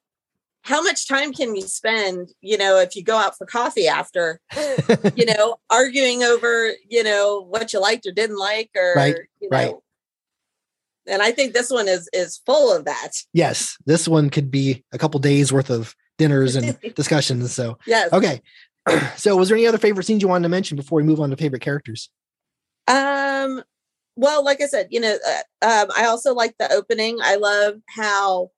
[0.64, 4.40] how much time can you spend you know if you go out for coffee after
[5.16, 9.48] you know arguing over you know what you liked or didn't like or Right, you
[9.50, 9.56] know?
[9.56, 9.74] Right.
[11.06, 13.10] and i think this one is is full of that.
[13.32, 17.76] Yes this one could be a couple days worth of dinners and discussions so.
[17.86, 18.12] Yes.
[18.12, 18.40] Okay
[19.16, 21.30] so was there any other favorite scenes you wanted to mention before we move on
[21.30, 22.10] to favorite characters?
[22.86, 23.62] Um,
[24.16, 27.18] well, like I said, you know, uh, um, I also like the opening.
[27.22, 28.50] I love how,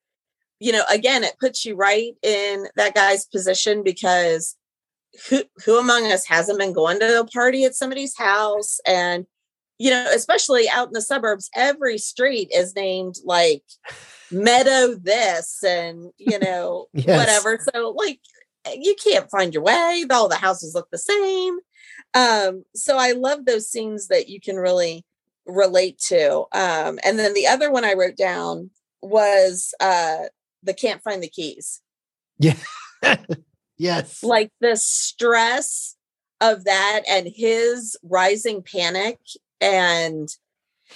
[0.60, 4.56] you know, again, it puts you right in that guy's position because
[5.28, 9.26] who who among us hasn't been going to a party at somebody's house and
[9.78, 13.62] you know, especially out in the suburbs, every street is named like
[14.30, 17.06] Meadow this and you know, Yes.
[17.06, 17.58] whatever.
[17.74, 18.20] So like
[18.74, 20.04] you can't find your way.
[20.10, 21.58] All the houses look the same.
[22.14, 25.04] Um, so I love those scenes that you can really
[25.46, 26.46] relate to.
[26.52, 28.70] Um, and then the other one I wrote down
[29.02, 30.24] was uh
[30.66, 31.80] the can't find the keys.
[32.38, 32.56] yeah
[33.78, 35.96] yes Like the stress
[36.40, 39.18] of that and his rising panic
[39.60, 40.28] and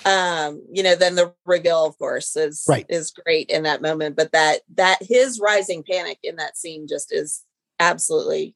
[0.05, 2.85] um you know then the reveal of course is Right.
[2.89, 7.13] is great in that moment but that that his rising panic in that scene just
[7.13, 7.43] is
[7.79, 8.55] absolutely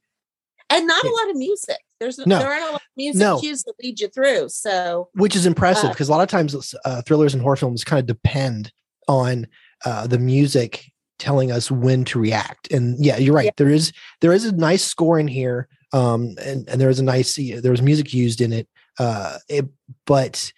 [0.70, 2.38] and not a lot of music there's No.
[2.38, 3.38] there aren't a lot of music No.
[3.40, 6.74] cues that lead you through so which is impressive Uh, because a lot of times
[6.84, 8.72] uh, thrillers and horror films kind of depend
[9.08, 9.46] on
[9.84, 13.50] uh, the music telling us when to react and yeah you're right Yeah.
[13.56, 17.04] there is there is a nice score in here um and, and there is a
[17.04, 19.66] nice there was music used in it uh it,
[20.06, 20.52] but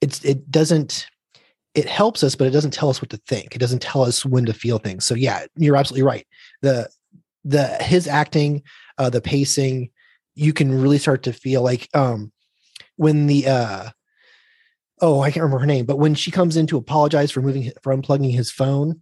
[0.00, 1.06] it's it doesn't
[1.74, 4.24] it helps us but it doesn't tell us what to think it doesn't tell us
[4.24, 6.26] when to feel things so yeah you're absolutely right
[6.62, 6.88] the
[7.44, 8.62] the his acting
[8.98, 9.90] uh the pacing
[10.34, 12.32] you can really start to feel like um
[12.96, 13.88] when the uh
[15.00, 17.70] oh i can't remember her name but when she comes in to apologize for moving
[17.82, 19.00] for unplugging his phone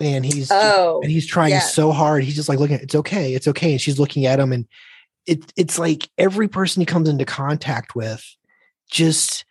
[0.00, 2.24] and he's Oh, and he's trying so hard.
[2.24, 3.72] He's just like looking, it's okay, it's okay.
[3.72, 4.66] And she's looking at him, and
[5.26, 8.24] it it's like every person he comes into contact with
[8.90, 9.44] just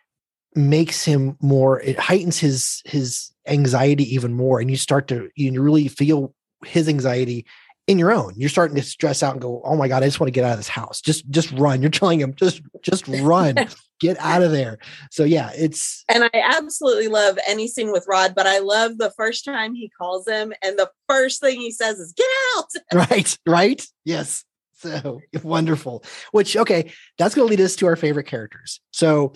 [0.55, 5.61] makes him more it heightens his his anxiety even more and you start to you
[5.61, 6.33] really feel
[6.65, 7.45] his anxiety
[7.87, 8.33] in your own.
[8.35, 10.43] You're starting to stress out and go oh my god i just want to get
[10.43, 11.01] out of this house.
[11.01, 11.81] Just just run.
[11.81, 13.55] You're telling him just just run.
[13.99, 14.77] Get out of there.
[15.09, 19.11] So yeah it's And I absolutely love any scene with Rod, but I love the
[19.17, 22.69] first time he calls him, and the first thing he says is "Get out!"
[23.09, 23.83] right right?
[24.05, 24.43] Yes.
[24.75, 26.03] So wonderful.
[26.31, 28.81] Which okay that's going to lead us to our favorite characters.
[28.91, 29.33] So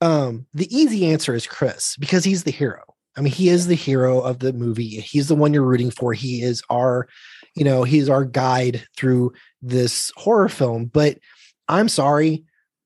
[0.00, 2.82] um the easy answer is chris because he's the hero.
[3.16, 4.88] I mean he is the hero of the movie.
[4.88, 6.12] He's the one you're rooting for.
[6.12, 7.06] He is our
[7.54, 11.18] you know he's our guide through this horror film but
[11.68, 12.44] i'm sorry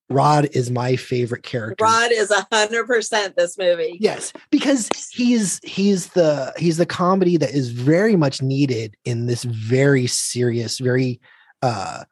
[0.08, 3.96] rod is my favorite character Rod is a hundred percent this movie.
[4.00, 9.42] Yes, because he's he's the he's the comedy that is very much needed in this
[9.42, 11.20] very serious, very
[11.62, 12.04] uh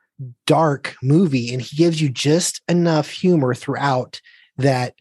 [0.46, 4.20] dark movie and he gives you just enough humor throughout
[4.56, 4.94] that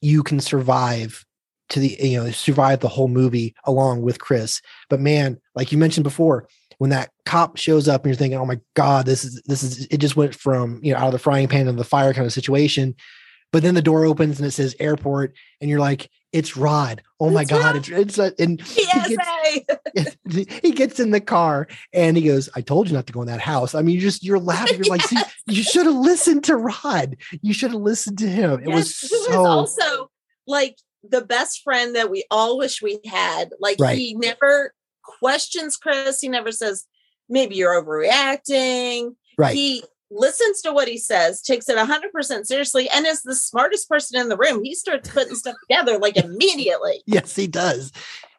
[0.00, 1.24] you can survive
[1.68, 4.60] to the you know survive the whole movie along with Chris.
[4.88, 8.46] But man, like you mentioned before, when that cop shows up and you're thinking, "Oh
[8.46, 11.18] my god, this is this is it just went from, you know, out of the
[11.18, 12.94] frying pan into the fire kind of situation."
[13.52, 17.30] But then the door opens and it says airport and you're like, "It's Rod." Oh
[17.30, 17.76] my It's god, Rod.
[17.76, 18.84] it's it's a, and he
[19.94, 20.26] gets,
[20.62, 23.28] he gets in the car and he goes, I told you not to go in
[23.28, 23.74] that house.
[23.74, 24.76] I mean, you just you're laughing.
[24.76, 25.16] You're like, see,
[25.46, 27.16] you should have listened to Rod.
[27.40, 28.60] You should have listened to him.
[28.62, 30.10] It was Yes, is so also
[30.46, 30.76] like
[31.08, 33.50] the best friend that we all wish we had.
[33.58, 33.96] Like Right.
[33.96, 34.74] he never
[35.20, 36.20] questions Chris.
[36.20, 36.84] He never says,
[37.28, 39.14] maybe you're overreacting.
[39.38, 39.54] Right.
[39.54, 44.20] He listens to what he says, takes it 100% seriously, and is the smartest person
[44.20, 44.62] in the room.
[44.62, 47.02] He starts putting stuff together like immediately.
[47.06, 47.92] yes, he does.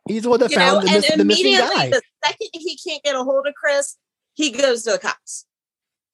[0.08, 1.90] He's the one that You know, the, and miss, the missing immediately, guy.
[1.90, 3.98] the second he can't get a hold of Chris,
[4.36, 5.46] he goes to the cops.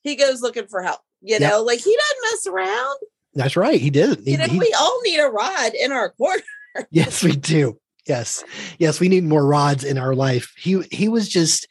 [0.02, 1.02] He goes looking for help.
[1.22, 1.52] You Yep.
[1.52, 2.98] know, like he doesn't mess around.
[3.36, 3.80] That's right.
[3.80, 4.20] He did.
[4.26, 6.42] He- You know, he- we all need a rod in our corner.
[6.90, 7.80] yes, we do.
[8.08, 8.44] Yes.
[8.80, 10.54] Yes, we need more rods in our life.
[10.58, 11.68] He he was just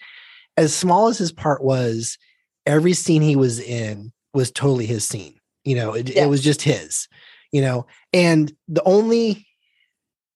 [0.56, 2.18] as small as his part was,
[2.66, 5.34] every scene he was in was totally his scene.
[5.64, 7.08] You know, it, it was just his,
[7.52, 9.46] you know, and the only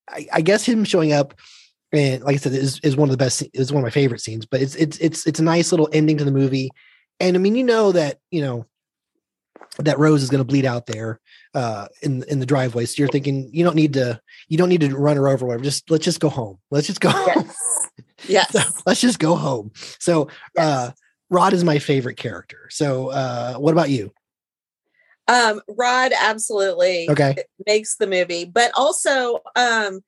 [0.08, 1.34] I, I guess him showing up
[1.92, 4.20] and like I said, is, is one of the best is one of my favorite
[4.20, 6.70] scenes, but it's it's it's it's a nice little ending to the movie.
[7.20, 8.66] And I mean, you know that, you know,
[9.78, 11.20] that Rose is going to bleed out there
[11.54, 12.86] uh, in in the driveway.
[12.86, 15.46] So you're thinking you don't need to you don't need to run her over.
[15.46, 15.64] Whatever.
[15.64, 16.58] Just let's just go home.
[16.70, 17.10] Let's just go.
[17.10, 17.50] home.
[18.28, 18.50] Yes.
[18.52, 19.72] So let's just go home.
[19.98, 20.90] So uh,
[21.30, 22.68] Rod is my favorite character.
[22.70, 24.12] So uh, what about you?
[25.28, 27.36] Um, Rod absolutely Okay.
[27.66, 30.00] makes the movie, but also um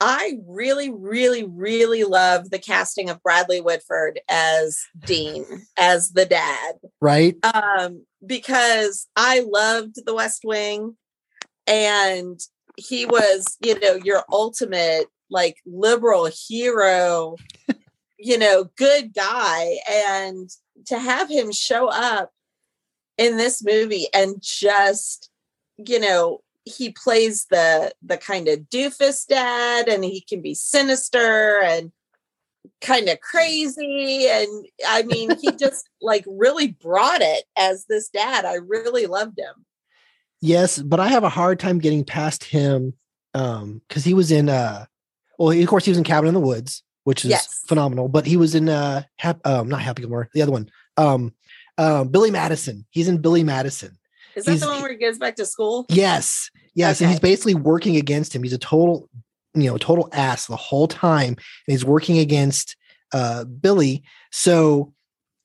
[0.00, 5.44] I really, really, really love the casting of Bradley Whitford as Dean,
[5.78, 6.74] as the dad.
[7.00, 7.36] Right.
[7.44, 10.96] Um, because I loved the West Wing
[11.66, 12.38] and
[12.76, 17.36] he was, you know, your ultimate like liberal hero,
[18.18, 19.78] you know, good guy.
[19.90, 20.50] And
[20.86, 22.30] to have him show up
[23.16, 25.30] in this movie and just,
[25.78, 31.62] you know, he plays the the kind of doofus dad and he can be sinister
[31.62, 31.92] and
[32.80, 38.44] kind of crazy and i mean he just like really brought it as this dad
[38.44, 39.64] i really loved him
[40.42, 42.92] Yes, but I have a hard time getting past him
[43.34, 44.84] um because he was in uh
[45.38, 47.62] well of course he was in Cabin in the Woods, which is Yes.
[47.66, 50.70] phenomenal, but he was in uh hap- um not Happy Gilmore, the other one.
[50.98, 51.32] Um
[51.78, 52.86] um Billy Madison.
[52.90, 53.98] He's in Billy Madison.
[54.36, 56.50] Is that the one where he goes back to school Yes.
[56.74, 57.00] Yes.
[57.00, 58.42] And he's basically working against him.
[58.42, 59.08] He's a total,
[59.54, 61.28] you know, total ass the whole time.
[61.28, 62.76] And he's working against
[63.12, 64.02] uh Billy.
[64.30, 64.92] So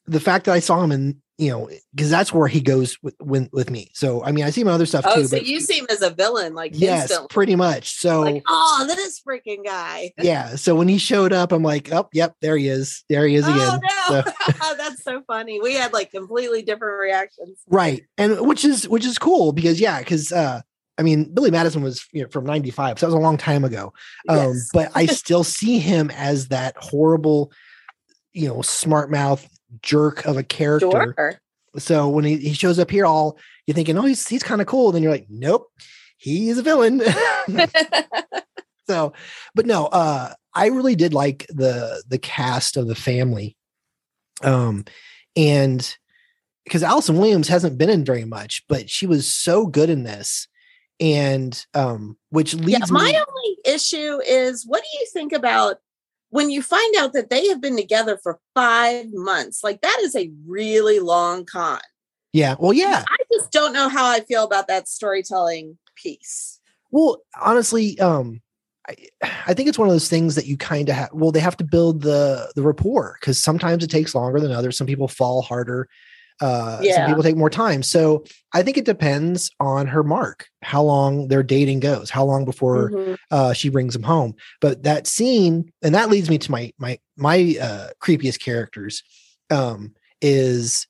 [0.06, 3.16] the fact that I saw him in, you know, because that's where he goes with,
[3.20, 3.90] with with me.
[3.96, 5.26] So I mean I see him in other stuff oh too.
[5.26, 7.98] so but you see him as a villain like yes, instantly pretty much.
[7.98, 10.56] So like oh this freaking guy yeah.
[10.56, 13.04] So when he showed up, I'm like, oh, yep, there he is.
[13.10, 13.58] There he is again.
[13.60, 18.64] oh So- no that's so funny we had like completely different reactions right and which
[18.64, 20.62] is which is cool because yeah because uh
[20.98, 23.64] i mean billy madison was you know, from 95 so that was a long time
[23.64, 23.94] ago
[24.30, 24.70] um Yes.
[24.74, 27.52] but i still see him as that horrible
[28.34, 29.48] you know smart mouth
[29.82, 31.14] jerk of a character.
[31.18, 31.42] Sure.
[31.78, 34.68] So when he, he shows up here all you're thinking oh he's, he's kind of
[34.68, 34.92] cool.
[34.92, 35.72] Then you're like nope
[36.18, 37.02] he's a villain.
[38.88, 39.14] So
[39.56, 43.56] but no uh i really did like the the cast of the family.
[44.44, 44.84] Um
[45.36, 45.98] and
[46.66, 50.48] because Allison Williams hasn't been in very much, but she was so good in this,
[51.00, 53.18] and um, which yeah leads my me.
[53.18, 55.78] only issue is what do you think about
[56.32, 60.16] when you find out that they have been together for five months, like that is
[60.16, 61.80] a really long con.
[62.34, 62.56] Yeah.
[62.58, 63.04] Well, yeah.
[63.08, 66.60] I just don't know how I feel about that storytelling piece.
[66.90, 68.42] Well, honestly, um,
[68.88, 68.96] I,
[69.48, 71.10] I think it's one of those things that you kind of have.
[71.14, 74.78] Well, they have to build the the rapport because sometimes it takes longer than others.
[74.78, 75.88] Some people fall harder.
[76.42, 77.84] Uh, Some people take more time.
[77.84, 82.46] So I think it depends on her mark, how long their dating goes, how long
[82.46, 83.18] before Mhm.
[83.30, 84.34] uh, she brings him home.
[84.60, 89.04] But that scene, and that leads me to my my my uh, creepiest characters,
[89.52, 90.88] um, is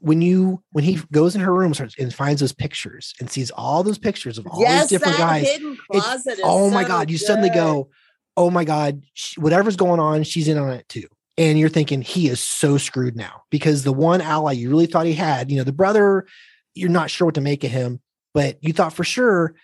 [0.00, 3.50] when you when he goes in her room starts- and finds those pictures and sees
[3.50, 5.48] all those pictures of all yes, these different guys.
[5.48, 6.34] hidden closet.
[6.34, 7.10] is oh my so god!
[7.10, 7.88] You suddenly go,
[8.36, 9.02] oh my god!
[9.14, 11.08] sh- Whatever's going on, she's in on it too.
[11.38, 15.06] And you're thinking he is so screwed now because the one ally you really thought
[15.06, 16.26] he had, you know, the brother,
[16.74, 18.00] you're not sure what to make of him,
[18.34, 19.54] but you thought for sure,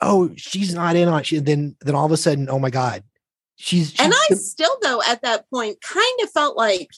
[0.00, 1.26] oh, she's not in on it.
[1.26, 3.02] She, then, then all of a sudden, oh my god,
[3.56, 6.88] she's, And I still, though, at that point, kind of felt like,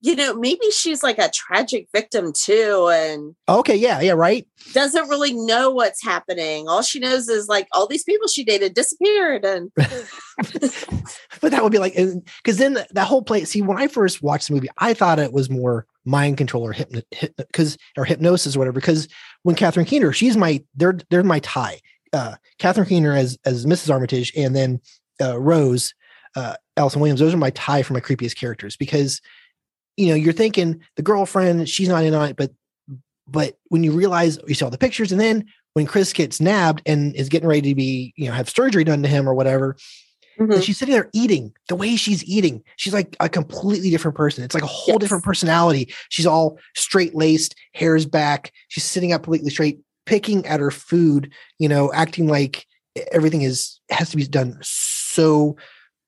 [0.00, 4.46] you know, maybe she's like a tragic victim too, and okay, yeah, yeah, right.
[4.72, 6.68] doesn't really know what's happening.
[6.68, 9.70] All she knows is like all these people she dated disappeared, and
[11.40, 14.22] but that would be like because then that, that whole play see when i first
[14.22, 17.00] watched the movie i thought it was more mind control or hypno
[17.38, 19.08] because or hypnosis or whatever because
[19.42, 21.80] when catherine keener she's my they're they're my tie
[22.12, 24.80] uh catherine keener as as mrs armitage and then
[25.22, 25.94] uh rose
[26.36, 29.20] uh Allison williams those are my tie for my creepiest characters because
[29.96, 32.52] you know you're thinking the girlfriend she's not in on it but
[33.26, 35.44] but when you realize you saw the pictures and then
[35.74, 39.02] when chris gets nabbed and is getting ready to be you know have surgery done
[39.02, 39.76] to him or whatever
[40.38, 40.52] Mm-hmm.
[40.52, 42.62] and she's sitting there eating the way she's eating.
[42.76, 44.44] She's like a completely different person.
[44.44, 45.94] It's like a whole different personality.
[46.10, 48.52] She's all straight laced hair's back.
[48.68, 52.66] She's sitting up completely straight picking at her food you know acting like
[53.12, 55.56] everything is has to be done so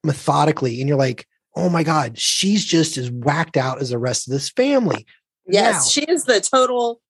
[0.04, 0.80] methodically.
[0.80, 1.26] And you're like
[1.58, 5.06] oh my god she's just as whacked out as the rest of this family
[5.46, 7.00] yes, Now- she is the total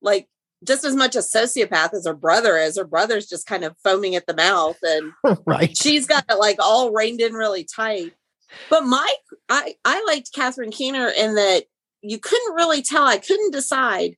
[0.00, 0.28] like
[0.64, 2.76] just as much a sociopath as her brother is.
[2.76, 5.12] Her brother's just kind of foaming at the mouth, and
[5.46, 8.12] right she's got it like all reined in really tight.
[8.68, 9.10] But Mike,
[9.48, 11.64] I I liked Catherine Keener in that
[12.02, 13.04] you couldn't really tell.
[13.04, 14.16] I couldn't decide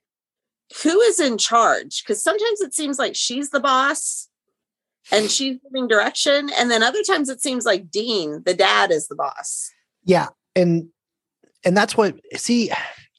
[0.83, 4.29] who is in charge because sometimes it seems like she's the boss
[5.13, 9.09] and she's giving direction, and then other times it seems like Dean, the dad, is
[9.09, 9.71] the boss.
[10.05, 10.89] Yeah, and
[11.65, 12.71] and that's what see.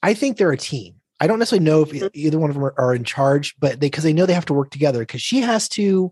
[0.04, 0.96] I think they're a team.
[1.20, 2.06] I don't necessarily know if mm-hmm.
[2.06, 4.34] e- either one of them are, are in charge, but they because they know they
[4.34, 6.12] have to work together because she has to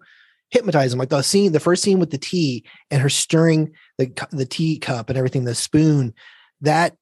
[0.49, 0.99] hypnotize him.
[0.99, 4.79] Like the scene, the first scene with the tea and her stirring the the tea
[4.79, 6.13] cup and everything, the spoon.
[6.61, 6.95] That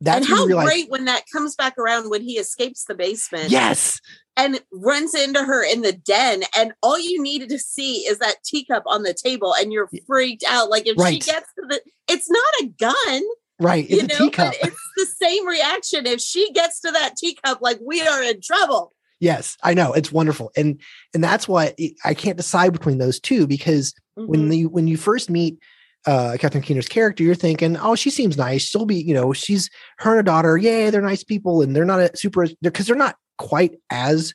[0.00, 3.50] that's and how realize- great when that comes back around when he escapes the basement.
[3.50, 4.00] Yes,
[4.36, 8.36] and runs into her in the den and all you needed to see is that
[8.44, 12.30] teacup on the table and you're freaked out like if she gets to the it's
[12.30, 13.22] not a gun
[13.58, 13.84] right.
[13.90, 14.54] It's you know teacup.
[14.60, 18.40] but it's the same reaction if she gets to that teacup like we are in
[18.40, 20.80] trouble Yes, I know it's wonderful, and
[21.12, 21.74] and that's why
[22.06, 24.50] I can't decide between those two because when Mhm.
[24.50, 25.58] the when you first meet
[26.06, 28.62] uh Catherine Keener's character, you're thinking, oh, she seems nice.
[28.62, 30.56] She'll be, you know, she's her and her daughter.
[30.56, 34.34] Yay, they're nice people, and they're not a super because they're not quite as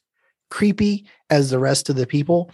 [0.50, 2.52] creepy as the rest of the people.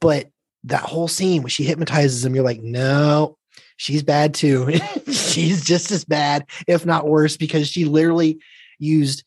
[0.00, 0.30] But
[0.64, 3.36] that whole scene when she hypnotizes him, you're like, no,
[3.76, 4.78] she's bad too.
[5.06, 8.38] she's just as bad, if not worse, because she literally
[8.78, 9.24] used,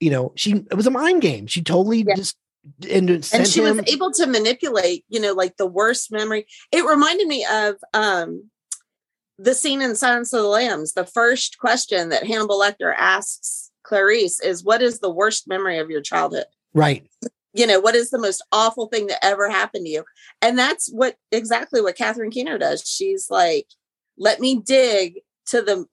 [0.00, 1.46] you know, she it was a mind game.
[1.46, 2.36] She totally just
[2.90, 3.76] and and she him.
[3.76, 8.50] was able to manipulate you know like the worst memory it reminded me of um
[9.38, 14.40] the scene in silence of the lambs the first question that hannibal lecter asks clarice
[14.40, 17.06] is what is the worst memory of your childhood right.
[17.54, 20.04] you know what is the most awful thing that ever happened to you
[20.42, 23.66] and that's what exactly what catherine keener does she's like
[24.18, 25.86] let me dig to the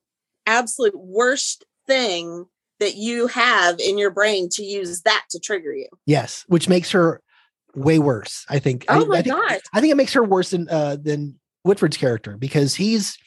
[0.45, 2.45] absolute worst thing
[2.79, 6.91] that you have in your brain to use that to trigger you Yes, which makes
[6.91, 7.21] her
[7.75, 8.45] way worse.
[8.49, 8.85] I think.
[8.89, 9.59] I, Oh my I think, gosh.
[9.73, 13.17] I think it makes her worse than uh, than Whitford's character because he's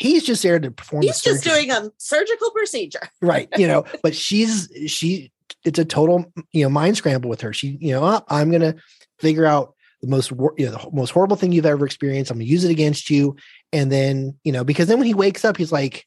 [0.00, 1.02] he's just there to perform.
[1.02, 3.84] he's just doing a surgical procedure right, you know.
[4.02, 5.32] But she's she.
[5.64, 7.52] It's a total you know mind scramble with her.
[7.52, 8.76] She you know "Oh, I'm gonna
[9.18, 12.30] figure out the most you know the most horrible thing you've ever experienced.
[12.30, 13.36] I'm gonna use it against you,
[13.72, 16.06] and then you know because then when he wakes up, he's like,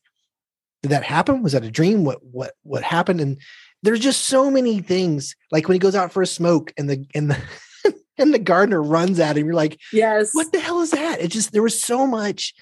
[0.82, 1.44] did that happen?
[1.44, 2.04] Was that a dream?
[2.04, 3.22] What what what happened?
[3.22, 3.39] And
[3.84, 5.36] there's just so many things.
[5.52, 7.38] Like when he goes out for a smoke and the and the
[8.18, 11.22] and the gardener runs at him, you're like, yes, what the hell is that?
[11.22, 12.54] It just there was so much.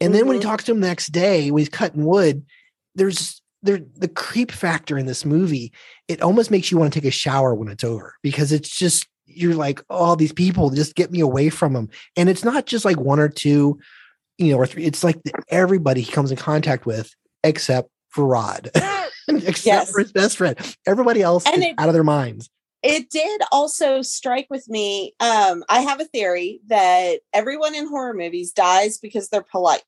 [0.00, 0.48] And then when he mm-hmm.
[0.50, 2.44] talks to him the next day when he's cutting wood,
[2.94, 5.72] there's there the creep factor in this movie.
[6.06, 9.06] It almost makes you want to take a shower when it's over because it's just
[9.26, 11.90] you're like, oh, these people just get me away from them.
[12.16, 13.78] And it's not just like one or two
[14.38, 14.84] you know, or three.
[14.84, 17.12] it's like the, everybody he comes in contact with
[17.44, 18.70] except for Rod,
[19.28, 19.90] except Yes.
[19.90, 20.56] for his best friend.
[20.86, 22.48] Everybody else And is it- out of their minds.
[22.82, 28.14] It did also strike with me um i have a theory that everyone in horror
[28.14, 29.82] movies dies because they're polite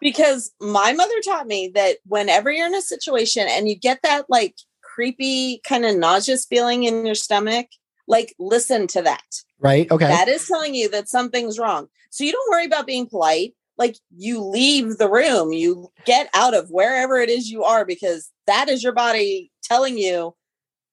[0.00, 4.26] because my mother taught me that whenever you're in a situation and you get that
[4.28, 7.68] like creepy kind of nauseous feeling in your stomach
[8.08, 9.24] like listen to that
[9.58, 9.90] Right?
[9.90, 10.06] Okay.
[10.06, 13.96] that is telling you that something's wrong so you don't worry about being polite like
[14.16, 18.68] you leave the room you get out of wherever it is you are because that
[18.68, 20.34] is your body telling you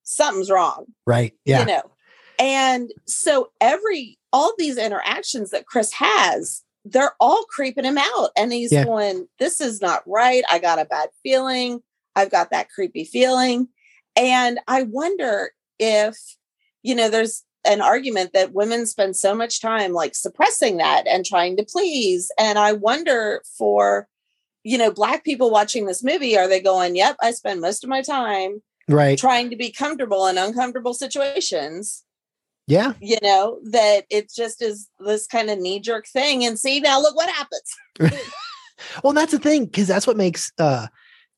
[0.04, 1.34] something's wrong right.
[1.46, 1.62] Yeah.
[1.62, 1.82] you know
[2.40, 8.52] and so every all these interactions that chris has they're all creeping him out and
[8.52, 8.84] he's Yeah.
[8.86, 11.82] going this is not right i got a bad feeling
[12.16, 13.68] i've got that creepy feeling
[14.16, 16.18] and i wonder if
[16.82, 21.26] you know there's an argument that women spend so much time like suppressing that and
[21.26, 24.08] trying to please and i wonder for
[24.64, 27.90] you know black people watching this movie are they going yep i spend most of
[27.90, 29.18] my time Right.
[29.18, 32.04] trying to be comfortable in uncomfortable situations
[32.68, 32.94] Yeah.
[33.02, 37.16] you know that it just is this kind of knee-jerk thing and see now look
[37.16, 38.22] what happens
[39.04, 40.88] Well, that's the thing because that's what makes uh,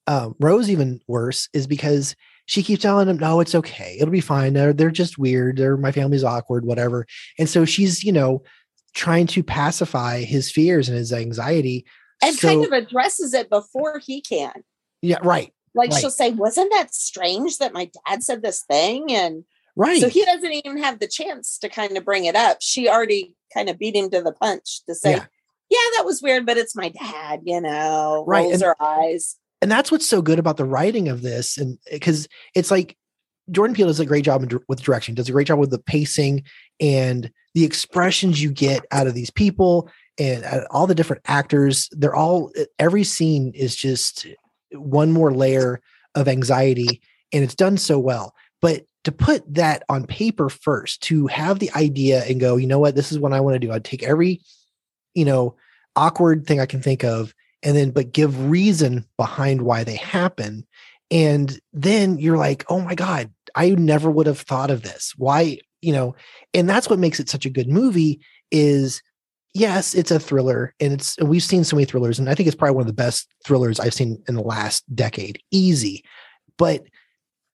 [0.08, 2.16] uh, Rose even worse is because
[2.48, 3.98] she keeps telling him, "No, it's okay.
[4.00, 4.54] It'll be fine.
[4.54, 5.58] They're they're just weird.
[5.58, 7.06] They're my family's awkward, whatever."
[7.38, 8.42] And so she's you know
[8.96, 11.86] trying to pacify his fears and his anxiety.
[12.24, 14.64] and So- kind of addresses it before he can
[15.02, 16.00] yeah, right, like Right.
[16.02, 19.44] she'll say wasn't that strange that my dad said this thing and
[19.76, 20.00] right.
[20.02, 23.36] so he doesn't even have the chance to kind of bring it up she already
[23.54, 25.26] kind of beat him to the punch to say Yeah.
[25.70, 29.36] yeah, that was weird but it's my dad you know Right, rolls and- her eyes
[29.62, 32.98] and that's what's so good about the writing of this and because it's like
[33.52, 35.80] jordan peele does a great job in, with direction does a great job with the
[35.80, 36.44] pacing
[36.80, 41.88] and the expressions you get out of these people and uh, all the different actors
[41.92, 44.26] they're all every scene is just
[44.76, 45.82] one more layer
[46.14, 47.02] of anxiety
[47.34, 48.34] and it's done so well.
[48.62, 52.80] But to put that on paper first to have the idea and go you know
[52.80, 52.96] what?
[52.96, 53.72] This is what i want to do.
[53.72, 54.42] I'd take every
[55.14, 55.56] you know
[55.96, 60.68] awkward thing i can think of and then but give reason behind why they happen
[61.10, 65.14] and then you're like oh my god i never would have thought of this.
[65.16, 66.16] Why you know?
[66.54, 68.20] And that's what makes it such a good movie
[68.52, 69.02] is
[69.56, 72.56] yes it's a thriller and it's we've seen so many thrillers and i think it's
[72.56, 76.04] probably one of the best thrillers i've seen in the last decade easy
[76.58, 76.84] but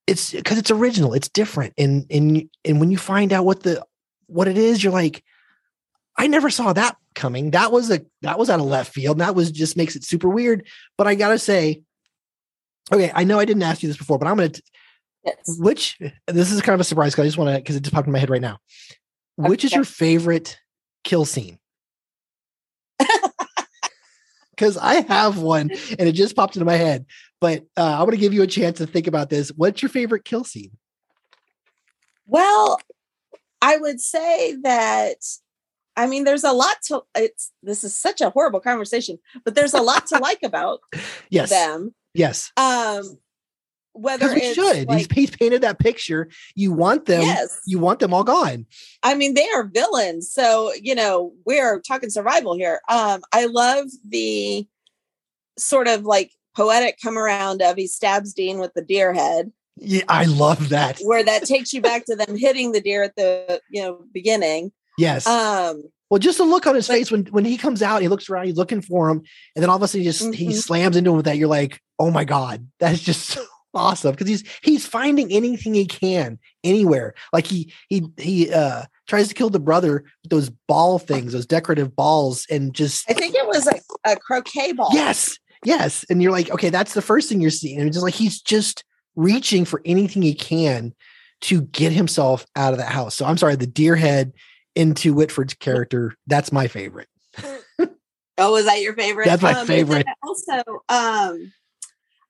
[0.08, 3.82] it's because it's original it's different and and and when you find out what the
[4.28, 5.24] what it is you're like
[6.18, 7.52] I never saw that coming.
[7.52, 9.16] That was a that was out of left field.
[9.16, 10.68] And that was just makes it super weird.
[10.98, 11.82] But I gotta say,
[12.92, 14.62] okay, I know I didn't ask you this before, but I'm gonna t-
[15.26, 15.36] yes.
[15.60, 15.98] which
[16.28, 18.08] this is kind of a surprise because I just want to because it just popped
[18.08, 18.60] in my head right now.
[19.38, 20.60] Which is your favorite
[21.04, 21.58] kill scene?
[24.62, 27.08] Because I have one and it just popped into my head.
[27.40, 29.50] But uh, I'm gonna give you a chance to think about this.
[29.50, 30.70] What's your favorite kill scene?
[32.28, 32.80] Well,
[33.60, 35.18] I would say that
[35.98, 39.74] I mean there's a lot to it's this is such a horrible conversation, but there's
[39.74, 40.82] a lot to like about
[41.32, 41.50] Yes.
[41.50, 41.96] them.
[42.14, 42.52] Yes.
[42.56, 43.18] Um
[43.94, 44.88] whether we should.
[44.88, 46.30] like, He's, he's painted that picture.
[46.56, 47.22] You want them.
[47.24, 47.60] Yes.
[47.66, 48.66] You want them all gone.
[49.04, 50.32] I mean they are villains.
[50.32, 52.80] So, you know, we're talking survival here.
[52.90, 54.66] Um I love the
[55.58, 59.52] sort of like poetic come around of he stabs Dean with the deer head.
[59.78, 61.00] Yeah, I love that.
[61.02, 64.72] where that takes you back to them hitting the deer at the you know beginning.
[64.98, 65.26] Yes.
[65.26, 68.30] Um, well, just the look on his face when when he comes out, he looks
[68.30, 69.22] around, he's looking for him,
[69.56, 70.54] and then all of a sudden he just he Mhm.
[70.62, 71.38] slams into him with that.
[71.38, 73.44] You're like, oh my god, that's just so
[73.74, 77.14] awesome because he's he's finding anything he can anywhere.
[77.34, 81.46] Like he he he uh tries to kill the brother with those ball things, those
[81.46, 83.80] decorative balls, and just I think it was a,
[84.12, 84.90] a croquet ball.
[84.94, 87.80] yes, yes, and you're like, okay, that's the first thing you're seeing.
[87.80, 88.84] And it's just like he's just
[89.16, 90.94] reaching for anything he can
[91.42, 93.16] to get himself out of that house.
[93.16, 94.34] So I'm sorry, the deer head
[94.76, 97.08] into Whitford's character, that's my favorite.
[98.38, 99.26] Oh, was that your favorite?
[99.26, 100.08] That's my then favorite.
[100.24, 101.54] Also, um,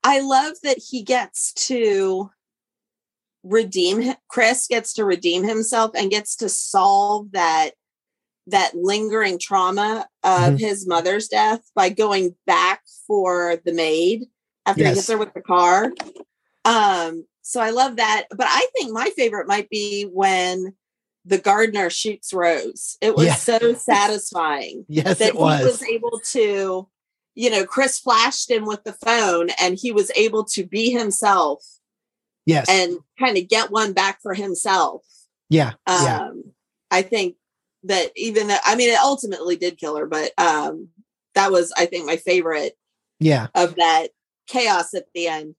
[0.03, 2.29] I love that he gets to
[3.43, 7.71] redeem Chris gets to redeem himself and gets to solve that
[8.47, 10.59] that lingering trauma of Mhm.
[10.59, 14.25] his mother's death by going back for the maid
[14.65, 14.95] after he Yes.
[14.97, 15.91] hits her with the car.
[16.65, 18.25] Um, so I love that.
[18.31, 20.75] But I think my favorite might be when
[21.25, 22.97] the gardener shoots Rose.
[22.99, 23.35] It was Yeah.
[23.35, 25.59] so satisfying Yes, that it was.
[25.59, 26.87] he was able to,
[27.35, 31.63] you know, Chris flashed him with the phone and he was able to be himself
[32.45, 32.67] Yes.
[32.69, 35.03] and kind of get one back for himself.
[35.49, 35.73] yeah.
[35.87, 36.29] Um, yeah.
[36.89, 37.35] I think
[37.83, 40.89] that even though I mean it ultimately did kill her, but um
[41.35, 42.73] that was I think my favorite
[43.19, 43.47] Yeah.
[43.55, 44.09] of that
[44.47, 45.55] chaos at the end.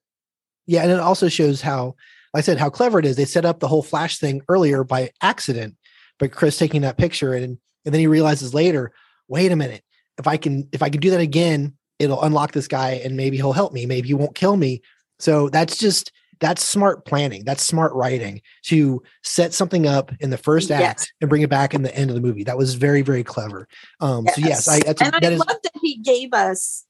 [0.66, 1.96] Yeah, and it also shows how,
[2.34, 3.16] like I said, how clever it is.
[3.16, 5.76] They set up the whole flash thing earlier by accident,
[6.18, 8.92] but Chris taking that picture and and then he realizes later,
[9.26, 9.82] wait a minute,
[10.18, 13.36] if I can if I can do that again, it'll unlock this guy and maybe
[13.36, 13.86] he'll help me.
[13.86, 14.82] Maybe he won't kill me.
[15.18, 17.44] So that's just that's smart planning.
[17.44, 20.88] That's smart writing to set something up in the first Yes.
[20.88, 22.44] act and bring it back in the end of the movie.
[22.44, 23.68] That was very very clever.
[24.00, 26.84] Um, So yes, I that's a, and I that is love that he gave us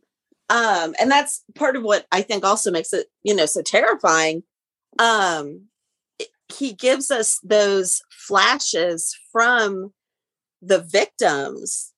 [0.48, 4.42] um and that's part of what I think also makes it, you know, so terrifying.
[4.98, 5.68] Um
[6.58, 9.92] he gives us those flashes from
[10.60, 11.91] the victims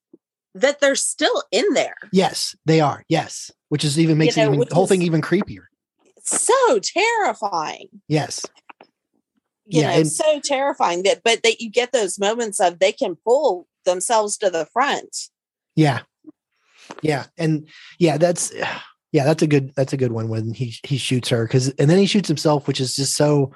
[0.54, 1.96] that they're still in there.
[2.12, 5.20] yes they are yes, which is even makes know, it even the whole thing even
[5.20, 5.64] creepier.
[6.22, 7.88] So terrifying.
[8.08, 8.44] Yes.
[9.66, 12.92] You Yeah, know, and- so terrifying that but that you get those moments of they
[12.92, 15.16] can pull themselves to the front.
[15.76, 16.00] Yeah.
[17.02, 17.26] Yeah.
[17.36, 18.52] And yeah, that's
[19.12, 21.88] yeah, that's a good that's a good one when he he shoots her cuz and
[21.90, 23.52] then he shoots himself which is just so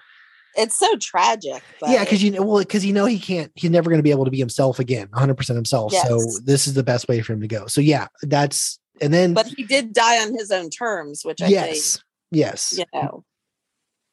[0.58, 1.62] It's so tragic.
[1.80, 4.02] But yeah, cuz you know well cuz you know he can't he's never going to
[4.02, 5.92] be able to be himself again, 100% himself.
[5.92, 7.66] So this is the best way for him to go.
[7.66, 11.48] So yeah, that's and then but he did die on his own terms, which I
[11.48, 12.02] yes.
[12.30, 12.70] Yes.
[12.70, 13.24] think, you know.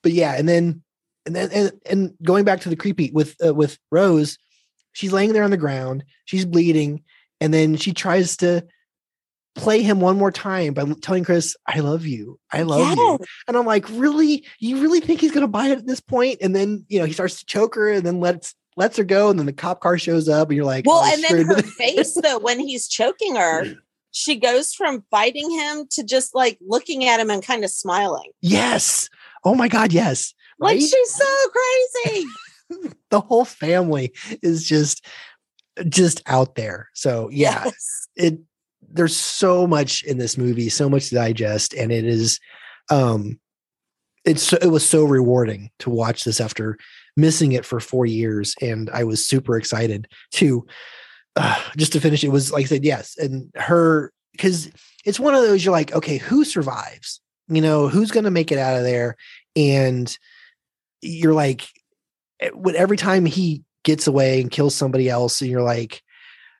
[0.04, 0.84] But yeah, and then
[1.26, 4.38] and then and, and going back to the creepy with uh, with Rose,
[4.94, 7.04] she's laying there on the ground, she's bleeding
[7.42, 8.66] and then she tries to
[9.56, 13.56] play him one more time by telling Chris, "I love you, I love you," and
[13.58, 14.46] I'm like, "Really?
[14.60, 17.14] You really think he's gonna buy it at this point?" And then you know he
[17.14, 19.98] starts to choke her, and then lets lets her go, and then the cop car
[19.98, 22.88] shows up, and you're like, Well, "Oh, and then screwed." her face though, when he's
[22.88, 23.66] choking her,
[24.12, 28.32] she goes from fighting him to just like looking at him and kind of smiling.
[28.42, 29.10] yes,
[29.46, 31.26] oh my god, yes, Like she's so
[32.04, 32.26] crazy.
[33.12, 35.06] the whole family is just
[35.90, 36.90] just out there.
[36.94, 38.08] So yeah, Yes.
[38.16, 38.40] it
[38.92, 42.40] there's so much in this movie, so much to digest, and it is
[42.92, 43.40] um
[44.26, 46.78] it's it was so rewarding to watch this after
[47.16, 50.66] missing it for four years, and I was super excited to
[51.36, 52.24] uh, just to finish.
[52.24, 54.72] It was like I said, yes, and her because
[55.06, 57.22] it's one of those you're like, okay, who survives?
[57.48, 59.16] You know, who's going to make it out of there?
[59.56, 60.16] And
[61.02, 61.68] you're like,
[62.40, 66.02] eh, every time he gets away and kills somebody else, and you're like,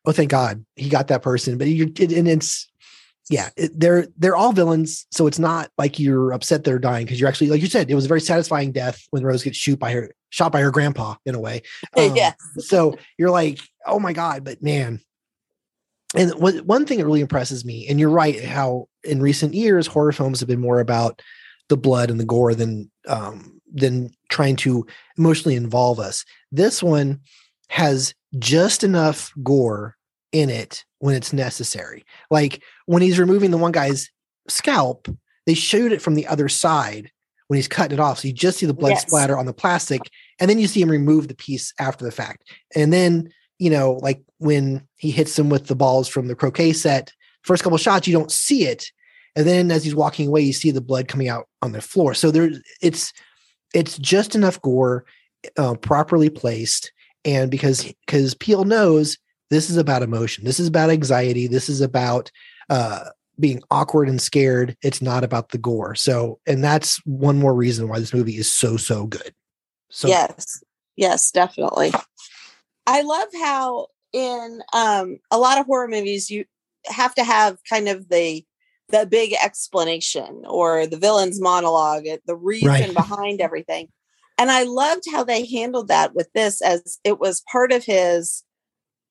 [0.06, 1.58] oh, thank God he got that person.
[1.58, 2.68] But you're it, and it's
[3.30, 7.20] yeah, it, they're they're all villains, so it's not like you're upset they're dying because
[7.20, 9.80] you're actually like you said, it was a very satisfying death when Rose gets shoot
[9.80, 11.62] by her shot by her grandpa in a way.
[11.98, 12.36] Um, yes.
[12.58, 15.02] So you're like, oh my god, but man.
[16.14, 19.88] And what, one thing that really impresses me, and you're right, how in recent years
[19.88, 21.22] horror films have been more about
[21.68, 24.86] the blood and the gore than um, than trying to
[25.18, 26.26] emotionally involve us.
[26.52, 27.22] This one
[27.70, 29.95] has just enough gore
[30.36, 32.04] in it when it's necessary.
[32.30, 34.10] Like when he's removing the one guy's
[34.50, 35.08] scalp,
[35.46, 37.10] they shoot it from the other side
[37.48, 38.20] when he's cutting it off.
[38.20, 39.04] So you just see the blood Yes.
[39.04, 40.02] splatter on the plastic,
[40.40, 42.44] and then you see him remove the piece after the fact.
[42.76, 46.74] And then, you know, like when he hits him with the balls from the croquet
[46.74, 47.14] set,
[47.44, 48.92] first couple shots, you don't see it.
[49.38, 52.14] And then as he's walking away, you see the blood coming out on the floor.
[52.14, 52.50] So there
[52.82, 53.14] it's
[53.74, 55.06] it's just enough gore
[55.58, 56.92] uh, properly placed.
[57.24, 59.18] And because because Peele knows
[59.50, 62.32] this is about emotion, this is about anxiety, this is about
[62.70, 63.06] uh
[63.40, 64.78] being awkward and scared.
[64.82, 65.94] It's not about the gore.
[65.96, 69.34] So, and that's one more reason why this movie is so, so good.
[69.90, 70.64] So, yes.
[70.96, 71.92] Yes, definitely.
[72.88, 76.46] I love how in um a lot of horror movies you
[76.86, 78.46] have to have kind of the
[78.90, 82.94] the big explanation or the villain's monologue, the reason Right.
[82.94, 83.90] behind everything.
[84.38, 88.45] And I loved how they handled that with this as it was part of his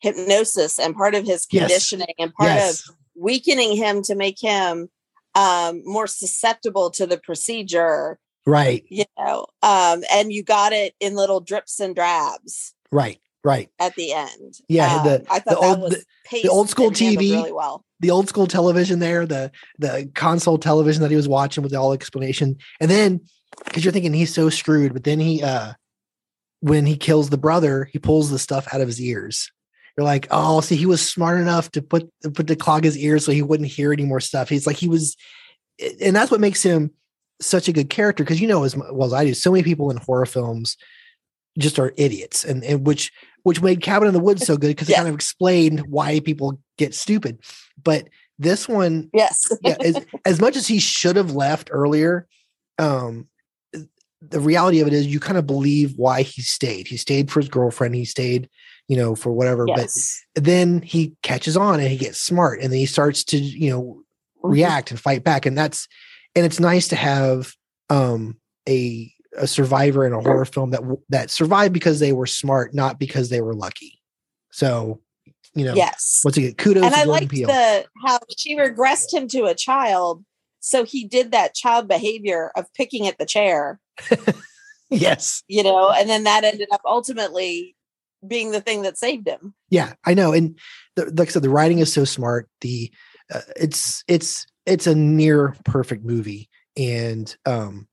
[0.05, 1.63] hypnosis and part of his Yes.
[1.63, 2.89] conditioning and part Yes.
[2.89, 4.89] of weakening him to make him
[5.35, 11.15] um more susceptible to the procedure right, you know um and you got it in
[11.17, 13.69] little drips and drabs right, right.
[13.81, 16.05] at the end Yeah, Um, the- i the thought old- that was
[16.43, 21.01] the- old school TV really well The old school television there, the the console television
[21.03, 22.57] that he was watching with all explanation.
[22.81, 23.21] And then
[23.65, 25.73] because you're thinking he's so screwed, but then he uh
[26.61, 29.51] when he kills the brother, he pulls the stuff out of his ears.
[29.97, 33.25] You're like, oh, see, he was smart enough to put put to clog his ears
[33.25, 34.49] so he wouldn't hear any more stuff.
[34.49, 35.17] He's like he was,
[36.01, 36.91] and that's what makes him
[37.41, 39.91] such a good character because you know as well as I do, so many people
[39.91, 40.77] in horror films
[41.59, 43.13] just are idiots, and, and which
[43.45, 46.59] which made Cabin in the Woods so good because it kind of explained why people
[46.79, 47.39] get stupid.
[47.83, 52.27] But this one, yes, yeah, as, as much as he should have left earlier,
[52.79, 53.29] um,
[54.21, 56.89] the reality of it is you kind of believe why he stayed.
[56.89, 57.95] He stayed for his girlfriend.
[57.95, 58.49] He stayed
[58.89, 59.67] you know, for whatever.
[59.69, 60.23] Yes.
[60.35, 63.71] But then he catches on and he gets smart and then he starts to, you
[63.71, 64.03] know,
[64.43, 65.47] react and fight back.
[65.47, 65.89] And that's
[66.35, 67.53] and it's nice to have
[67.91, 72.75] um a a survivor in a horror film that that survived because they were smart,
[72.75, 74.01] not because they were lucky.
[74.51, 75.01] So,
[75.55, 76.21] you know, Yes.
[76.25, 80.25] once again, kudos and to I like the how she regressed him to a child.
[80.61, 83.81] So he did that child behavior of picking at the chair,
[84.91, 85.43] yes.
[85.47, 87.77] you know, and then that ended up ultimately
[88.27, 89.55] being the thing that saved him.
[89.71, 90.33] Yeah, I know.
[90.33, 90.59] And
[90.97, 92.49] the, like I said, the writing is so smart.
[92.61, 92.91] The
[93.33, 97.89] uh, it's it's it's a near perfect movie, and um,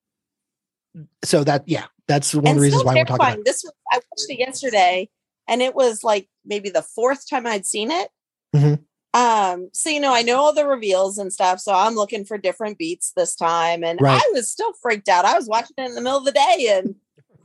[1.23, 3.23] so that yeah, that's one of and the reasons still why we're talking about.
[3.25, 3.43] terrifying.
[3.45, 5.09] This was I watched it yesterday,
[5.47, 8.09] and it was like maybe the fourth time I'd seen it.
[8.55, 8.84] Mhm.
[9.13, 12.38] Um, so you know, I know all the reveals and stuff, so I'm looking for
[12.38, 14.21] different beats this time, and Right.
[14.21, 15.25] I was still freaked out.
[15.25, 16.95] I was watching it in the middle of the day, and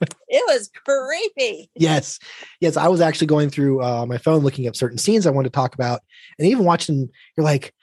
[0.01, 1.71] it was creepy.
[1.75, 2.19] Yes,
[2.61, 2.77] yes.
[2.77, 5.57] I was actually going through uh, my phone looking up certain scenes I wanted to
[5.57, 6.01] talk about,
[6.39, 7.75] and even watching, you're like,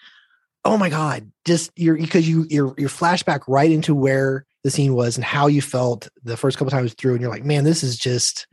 [0.66, 4.94] oh my god, just you're because you you're you're flashback right into where the scene
[4.94, 7.84] was and how you felt the first couple times through, and you're like, man, this
[7.84, 8.48] is just,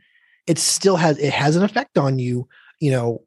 [0.45, 2.47] it still has it has an effect on you,
[2.79, 3.21] you know,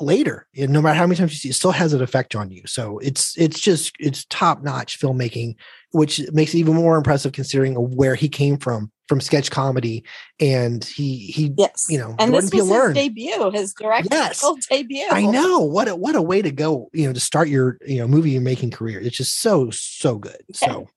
[0.00, 0.46] later.
[0.56, 2.62] And no matter how many times you see, it still has an effect on you.
[2.66, 5.56] So it's it's just it's top notch filmmaking,
[5.92, 10.04] which makes it even more impressive considering where he came from from sketch comedy,
[10.38, 12.94] and he he Yes, you know and Jordan this Peele was his learned.
[12.94, 15.06] debut, his directorial debut.
[15.10, 17.98] I know what a what a way to go, you know, to start your you
[17.98, 19.00] know movie making career.
[19.00, 20.42] It's just so so good.
[20.52, 20.88] So,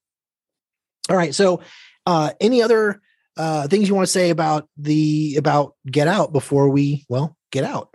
[1.10, 1.34] all right.
[1.34, 1.62] So,
[2.06, 3.02] uh, any other
[3.38, 7.64] uh things you want to say about the about Get Out before we well get
[7.64, 7.91] out?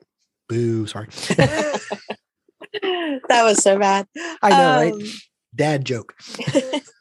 [0.49, 0.86] Boo!
[0.86, 1.80] Sorry, that
[3.30, 4.07] was so bad.
[4.42, 4.92] I know, right?
[4.92, 5.03] Um,
[5.55, 6.14] Dad joke.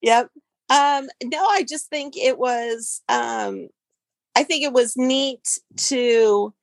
[0.00, 0.30] Yep.
[0.70, 3.68] Um, no, I just think it was um
[4.36, 6.54] I think it was neat to,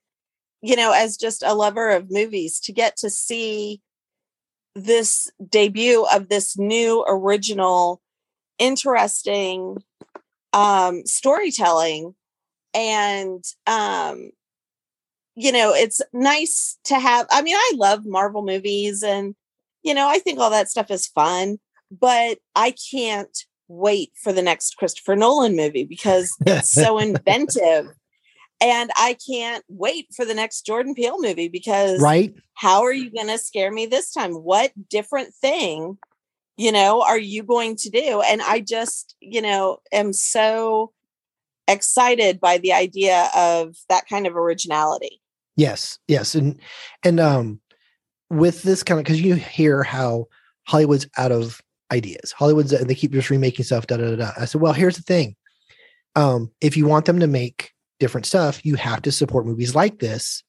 [0.62, 3.82] you know, as just a lover of movies, to get to see
[4.74, 8.02] this debut of this new original,
[8.60, 9.84] interesting
[10.54, 12.16] um storytelling.
[12.74, 14.32] And um,
[15.36, 19.36] you know, it's nice to have I mean, I love Marvel movies and
[19.84, 21.60] you know, I think all that stuff is fun,
[21.92, 27.88] but I can't wait for the next Christopher Nolan movie because it's so inventive.
[28.62, 32.34] And I can't wait for the next Jordan Peele movie because Right?
[32.56, 34.34] how are you going to scare me this time?
[34.34, 35.98] What different thing,
[36.58, 38.22] you know, are you going to do?
[38.22, 40.94] And I just, you know, am so
[41.68, 45.22] excited by the idea of that kind of originality.
[45.56, 46.60] Yes, yes, and
[47.04, 47.62] and um,
[48.30, 50.26] with this kind of because you hear how
[50.68, 52.32] Hollywood's out of ideas.
[52.32, 53.88] Hollywood's and they keep just remaking stuff.
[53.88, 54.16] Da da da.
[54.16, 54.32] da.
[54.38, 55.36] I said, well, here's the thing.
[56.16, 60.00] Um, if you want them to make different stuff, you have to support movies like
[60.00, 60.44] this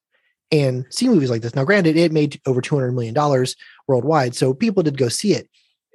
[0.53, 1.55] and see movies like this.
[1.55, 3.57] Now, granted, it made over two hundred million dollars
[3.89, 5.49] worldwide, so people did go see it.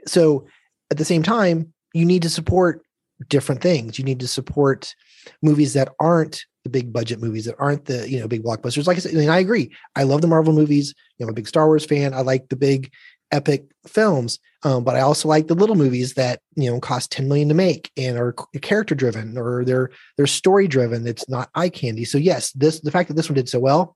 [0.08, 0.46] So
[0.90, 2.82] at the same time, you need to support
[3.28, 3.98] different things.
[3.98, 4.96] You need to support
[5.42, 8.88] movies that aren't the big budget movies that aren't the you know big blockbusters.
[8.88, 9.72] Like I said, and I agree.
[9.96, 10.94] I love the Marvel movies.
[11.18, 12.14] You know, I'm a big Star Wars fan.
[12.14, 12.92] I like the big
[13.32, 17.28] epic films, um, but I also like the little movies that you know cost 10
[17.28, 21.08] million to make and are character driven or they're they're story driven.
[21.08, 22.06] It's not eye candy.
[22.06, 23.96] So yes, this the fact that this one did so well,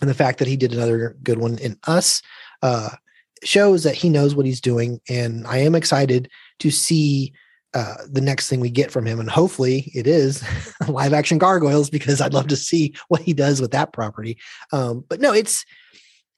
[0.00, 2.20] and the fact that he did another good one in Us,
[2.62, 2.90] uh,
[3.42, 7.32] shows that he knows what he's doing, and I am excited to see
[7.74, 9.20] uh, the next thing we get from him.
[9.20, 10.42] And hopefully it is
[10.88, 14.38] live action gargoyles because I'd love to see what he does with that property.
[14.72, 15.64] Um, but no, it's,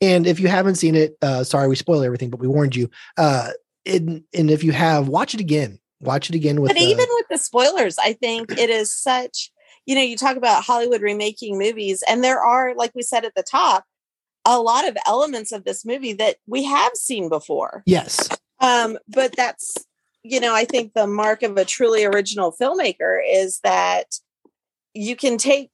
[0.01, 2.91] and if you haven't seen it, uh, sorry, we spoil everything, but we warned you.
[3.17, 3.51] Uh,
[3.87, 7.07] and, and if you have, watch it again, watch it again with, but uh, even
[7.11, 9.53] with the spoilers, I think it is such,
[9.87, 13.35] you know, you talk about Hollywood remaking movies, and there are, like we said at
[13.35, 13.85] the top,
[14.45, 17.83] a lot of elements of this movie that we have seen before.
[17.87, 18.29] yes,
[18.61, 19.75] Um, but that's,
[20.23, 24.19] you know, I think the mark of a truly original filmmaker is that
[24.95, 25.71] you can take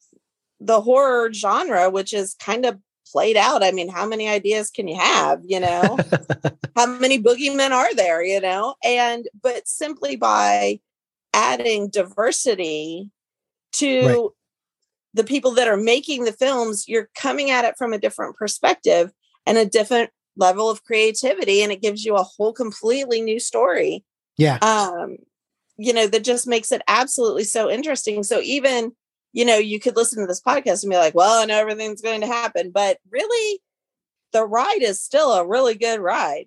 [0.61, 2.79] the horror genre, which is kind of
[3.11, 3.63] played out.
[3.63, 6.01] I mean, how many ideas can you have, you know?
[6.77, 8.75] how many boogeymen are there, you know?
[8.85, 10.81] And but simply by
[11.33, 13.11] adding diversity
[13.73, 14.31] to Right.
[15.15, 19.13] the people that are making the films, you're coming at it from a different perspective
[19.45, 24.05] and a different level of creativity and it gives you a whole completely new story
[24.37, 25.17] yeah, um
[25.77, 28.23] you know that just makes it absolutely so interesting.
[28.23, 28.93] So even
[29.33, 32.01] you know you could listen to this podcast and be like well i know everything's
[32.01, 33.61] going to happen but really
[34.37, 36.47] the ride is still a really good ride.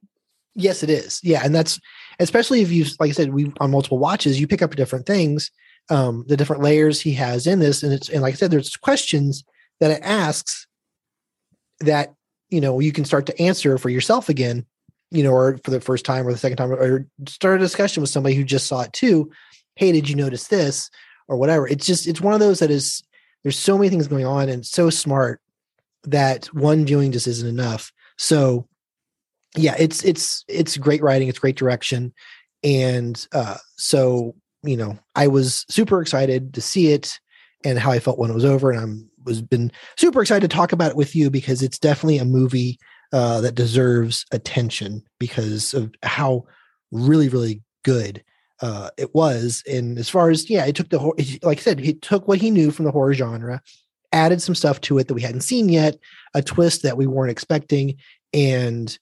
[0.55, 1.19] Yes, it is.
[1.23, 1.79] Yeah, and that's
[2.19, 5.49] especially if you, like I said, we on multiple watches, you pick up different things,
[5.89, 8.75] um, the different layers he has in this, and it's and like I said, there's
[8.75, 9.43] questions
[9.79, 10.67] that it asks
[11.79, 12.13] that
[12.49, 14.65] you know you can start to answer for yourself again
[15.11, 18.01] you know or for the first time or the second time or start a discussion
[18.01, 19.31] with somebody who just saw it too.
[19.75, 20.89] Hey did you notice this?
[21.27, 21.67] Or whatever.
[21.67, 23.03] It's just it's one of those that is
[23.43, 25.41] there's so many things going on and so smart
[26.03, 27.91] that one viewing just isn't enough.
[28.17, 28.67] So
[29.55, 32.13] yeah it's it's it's great writing it's great direction.
[32.63, 37.17] And uh so you know i was super excited to see it
[37.63, 38.71] and how i felt when it was over.
[38.71, 42.17] And i'm was been super excited to talk about it with you because it's definitely
[42.17, 42.79] a movie
[43.11, 46.45] uh that deserves attention because of how
[46.91, 48.23] really really good
[48.61, 49.63] uh it was.
[49.67, 50.99] And as far as yeah it took the
[51.43, 53.61] like i said he took what he knew from the horror genre
[54.11, 55.97] added some stuff to it that we hadn't seen yet
[56.33, 57.95] a twist that we weren't expecting
[58.33, 58.97] and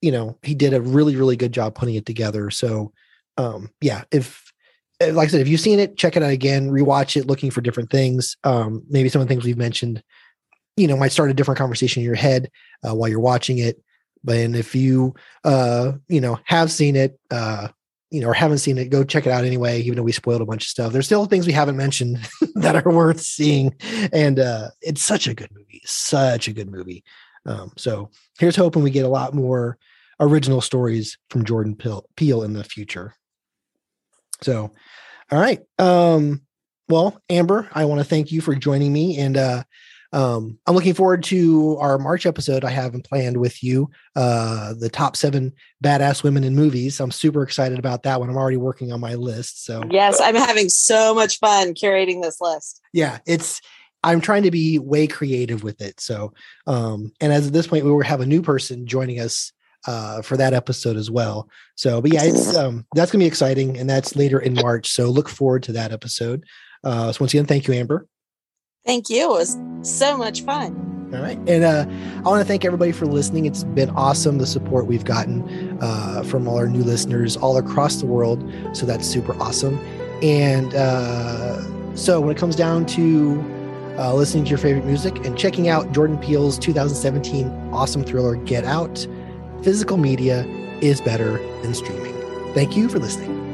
[0.00, 2.50] you know he did a really really good job putting it together.
[2.50, 2.92] So
[3.36, 4.52] um yeah if
[5.00, 7.50] eh, like i said if you've seen it check it out again rewatch it looking
[7.50, 8.36] for different things.
[8.44, 10.02] Um maybe some of the things we've mentioned
[10.76, 12.50] you know might start a different conversation in your head
[12.86, 13.82] uh, while you're watching it.
[14.22, 15.14] But and if you
[15.44, 17.68] uh you know have seen it uh
[18.10, 20.42] you know or haven't seen it go check it out anyway even though we spoiled
[20.42, 20.92] a bunch of stuff.
[20.92, 22.18] There's still things we haven't mentioned
[22.56, 23.74] that are worth seeing.
[24.12, 27.04] And uh it's such a good movie such a good movie.
[27.46, 29.78] Um so here's hoping we get a lot more
[30.18, 31.74] original stories from jordan
[32.16, 33.14] peele, in the future.
[34.42, 34.72] So
[35.30, 36.42] all right um
[36.88, 39.16] well amber i want to thank you for joining me.
[39.18, 39.62] And uh
[40.12, 44.74] um, I'm looking forward to our March episode I have in planned with you, uh,
[44.74, 45.52] the top seven
[45.84, 46.98] badass women in movies.
[47.00, 48.28] I'm super excited about that one.
[48.28, 49.64] I'm already working on my list.
[49.64, 52.80] So Yes, I'm having so much fun curating this list.
[52.92, 53.60] yeah, it's
[54.02, 56.00] I'm trying to be way creative with it.
[56.00, 56.32] So
[56.66, 59.52] um, and as at this point we will have a new person joining us
[59.86, 61.48] uh for that episode as well.
[61.76, 64.90] So but yeah, it's um that's gonna be exciting and that's later in March.
[64.90, 66.44] So look forward to that episode.
[66.82, 68.06] Uh so once again, thank you, Amber.
[68.84, 69.24] Thank you.
[69.24, 71.10] It was so much fun.
[71.12, 71.38] All right.
[71.48, 71.86] And uh,
[72.18, 73.44] I want to thank everybody for listening.
[73.44, 77.96] It's been awesome the support we've gotten uh, from all our new listeners all across
[77.96, 78.44] the world.
[78.72, 79.76] So that's super awesome.
[80.22, 83.40] And uh, so when it comes down to
[83.98, 88.64] uh, listening to your favorite music and checking out Jordan Peele's 2017 awesome thriller, Get
[88.64, 89.06] Out,
[89.62, 90.44] physical media
[90.80, 92.14] is better than streaming.
[92.54, 93.49] Thank you for listening.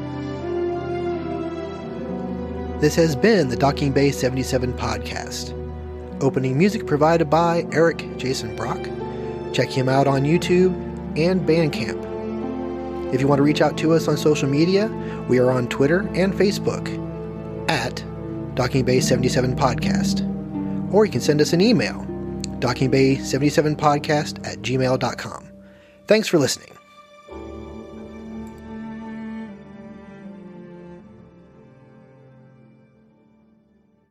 [2.80, 5.54] This has been the Docking Bay 77 podcast.
[6.22, 8.78] Opening music provided by Eric Jason Brock.
[9.54, 10.74] Check him out on YouTube
[11.18, 12.04] and Bandcamp.
[13.14, 14.88] If you want to reach out to us on social media,
[15.26, 16.86] we are on Twitter and Facebook
[17.70, 18.04] at
[18.54, 20.22] Docking Bay 77 Podcast.
[20.92, 22.04] Or you can send us an email,
[22.60, 25.48] dockingbay77podcast at gmail.com.
[26.06, 26.75] Thanks for listening.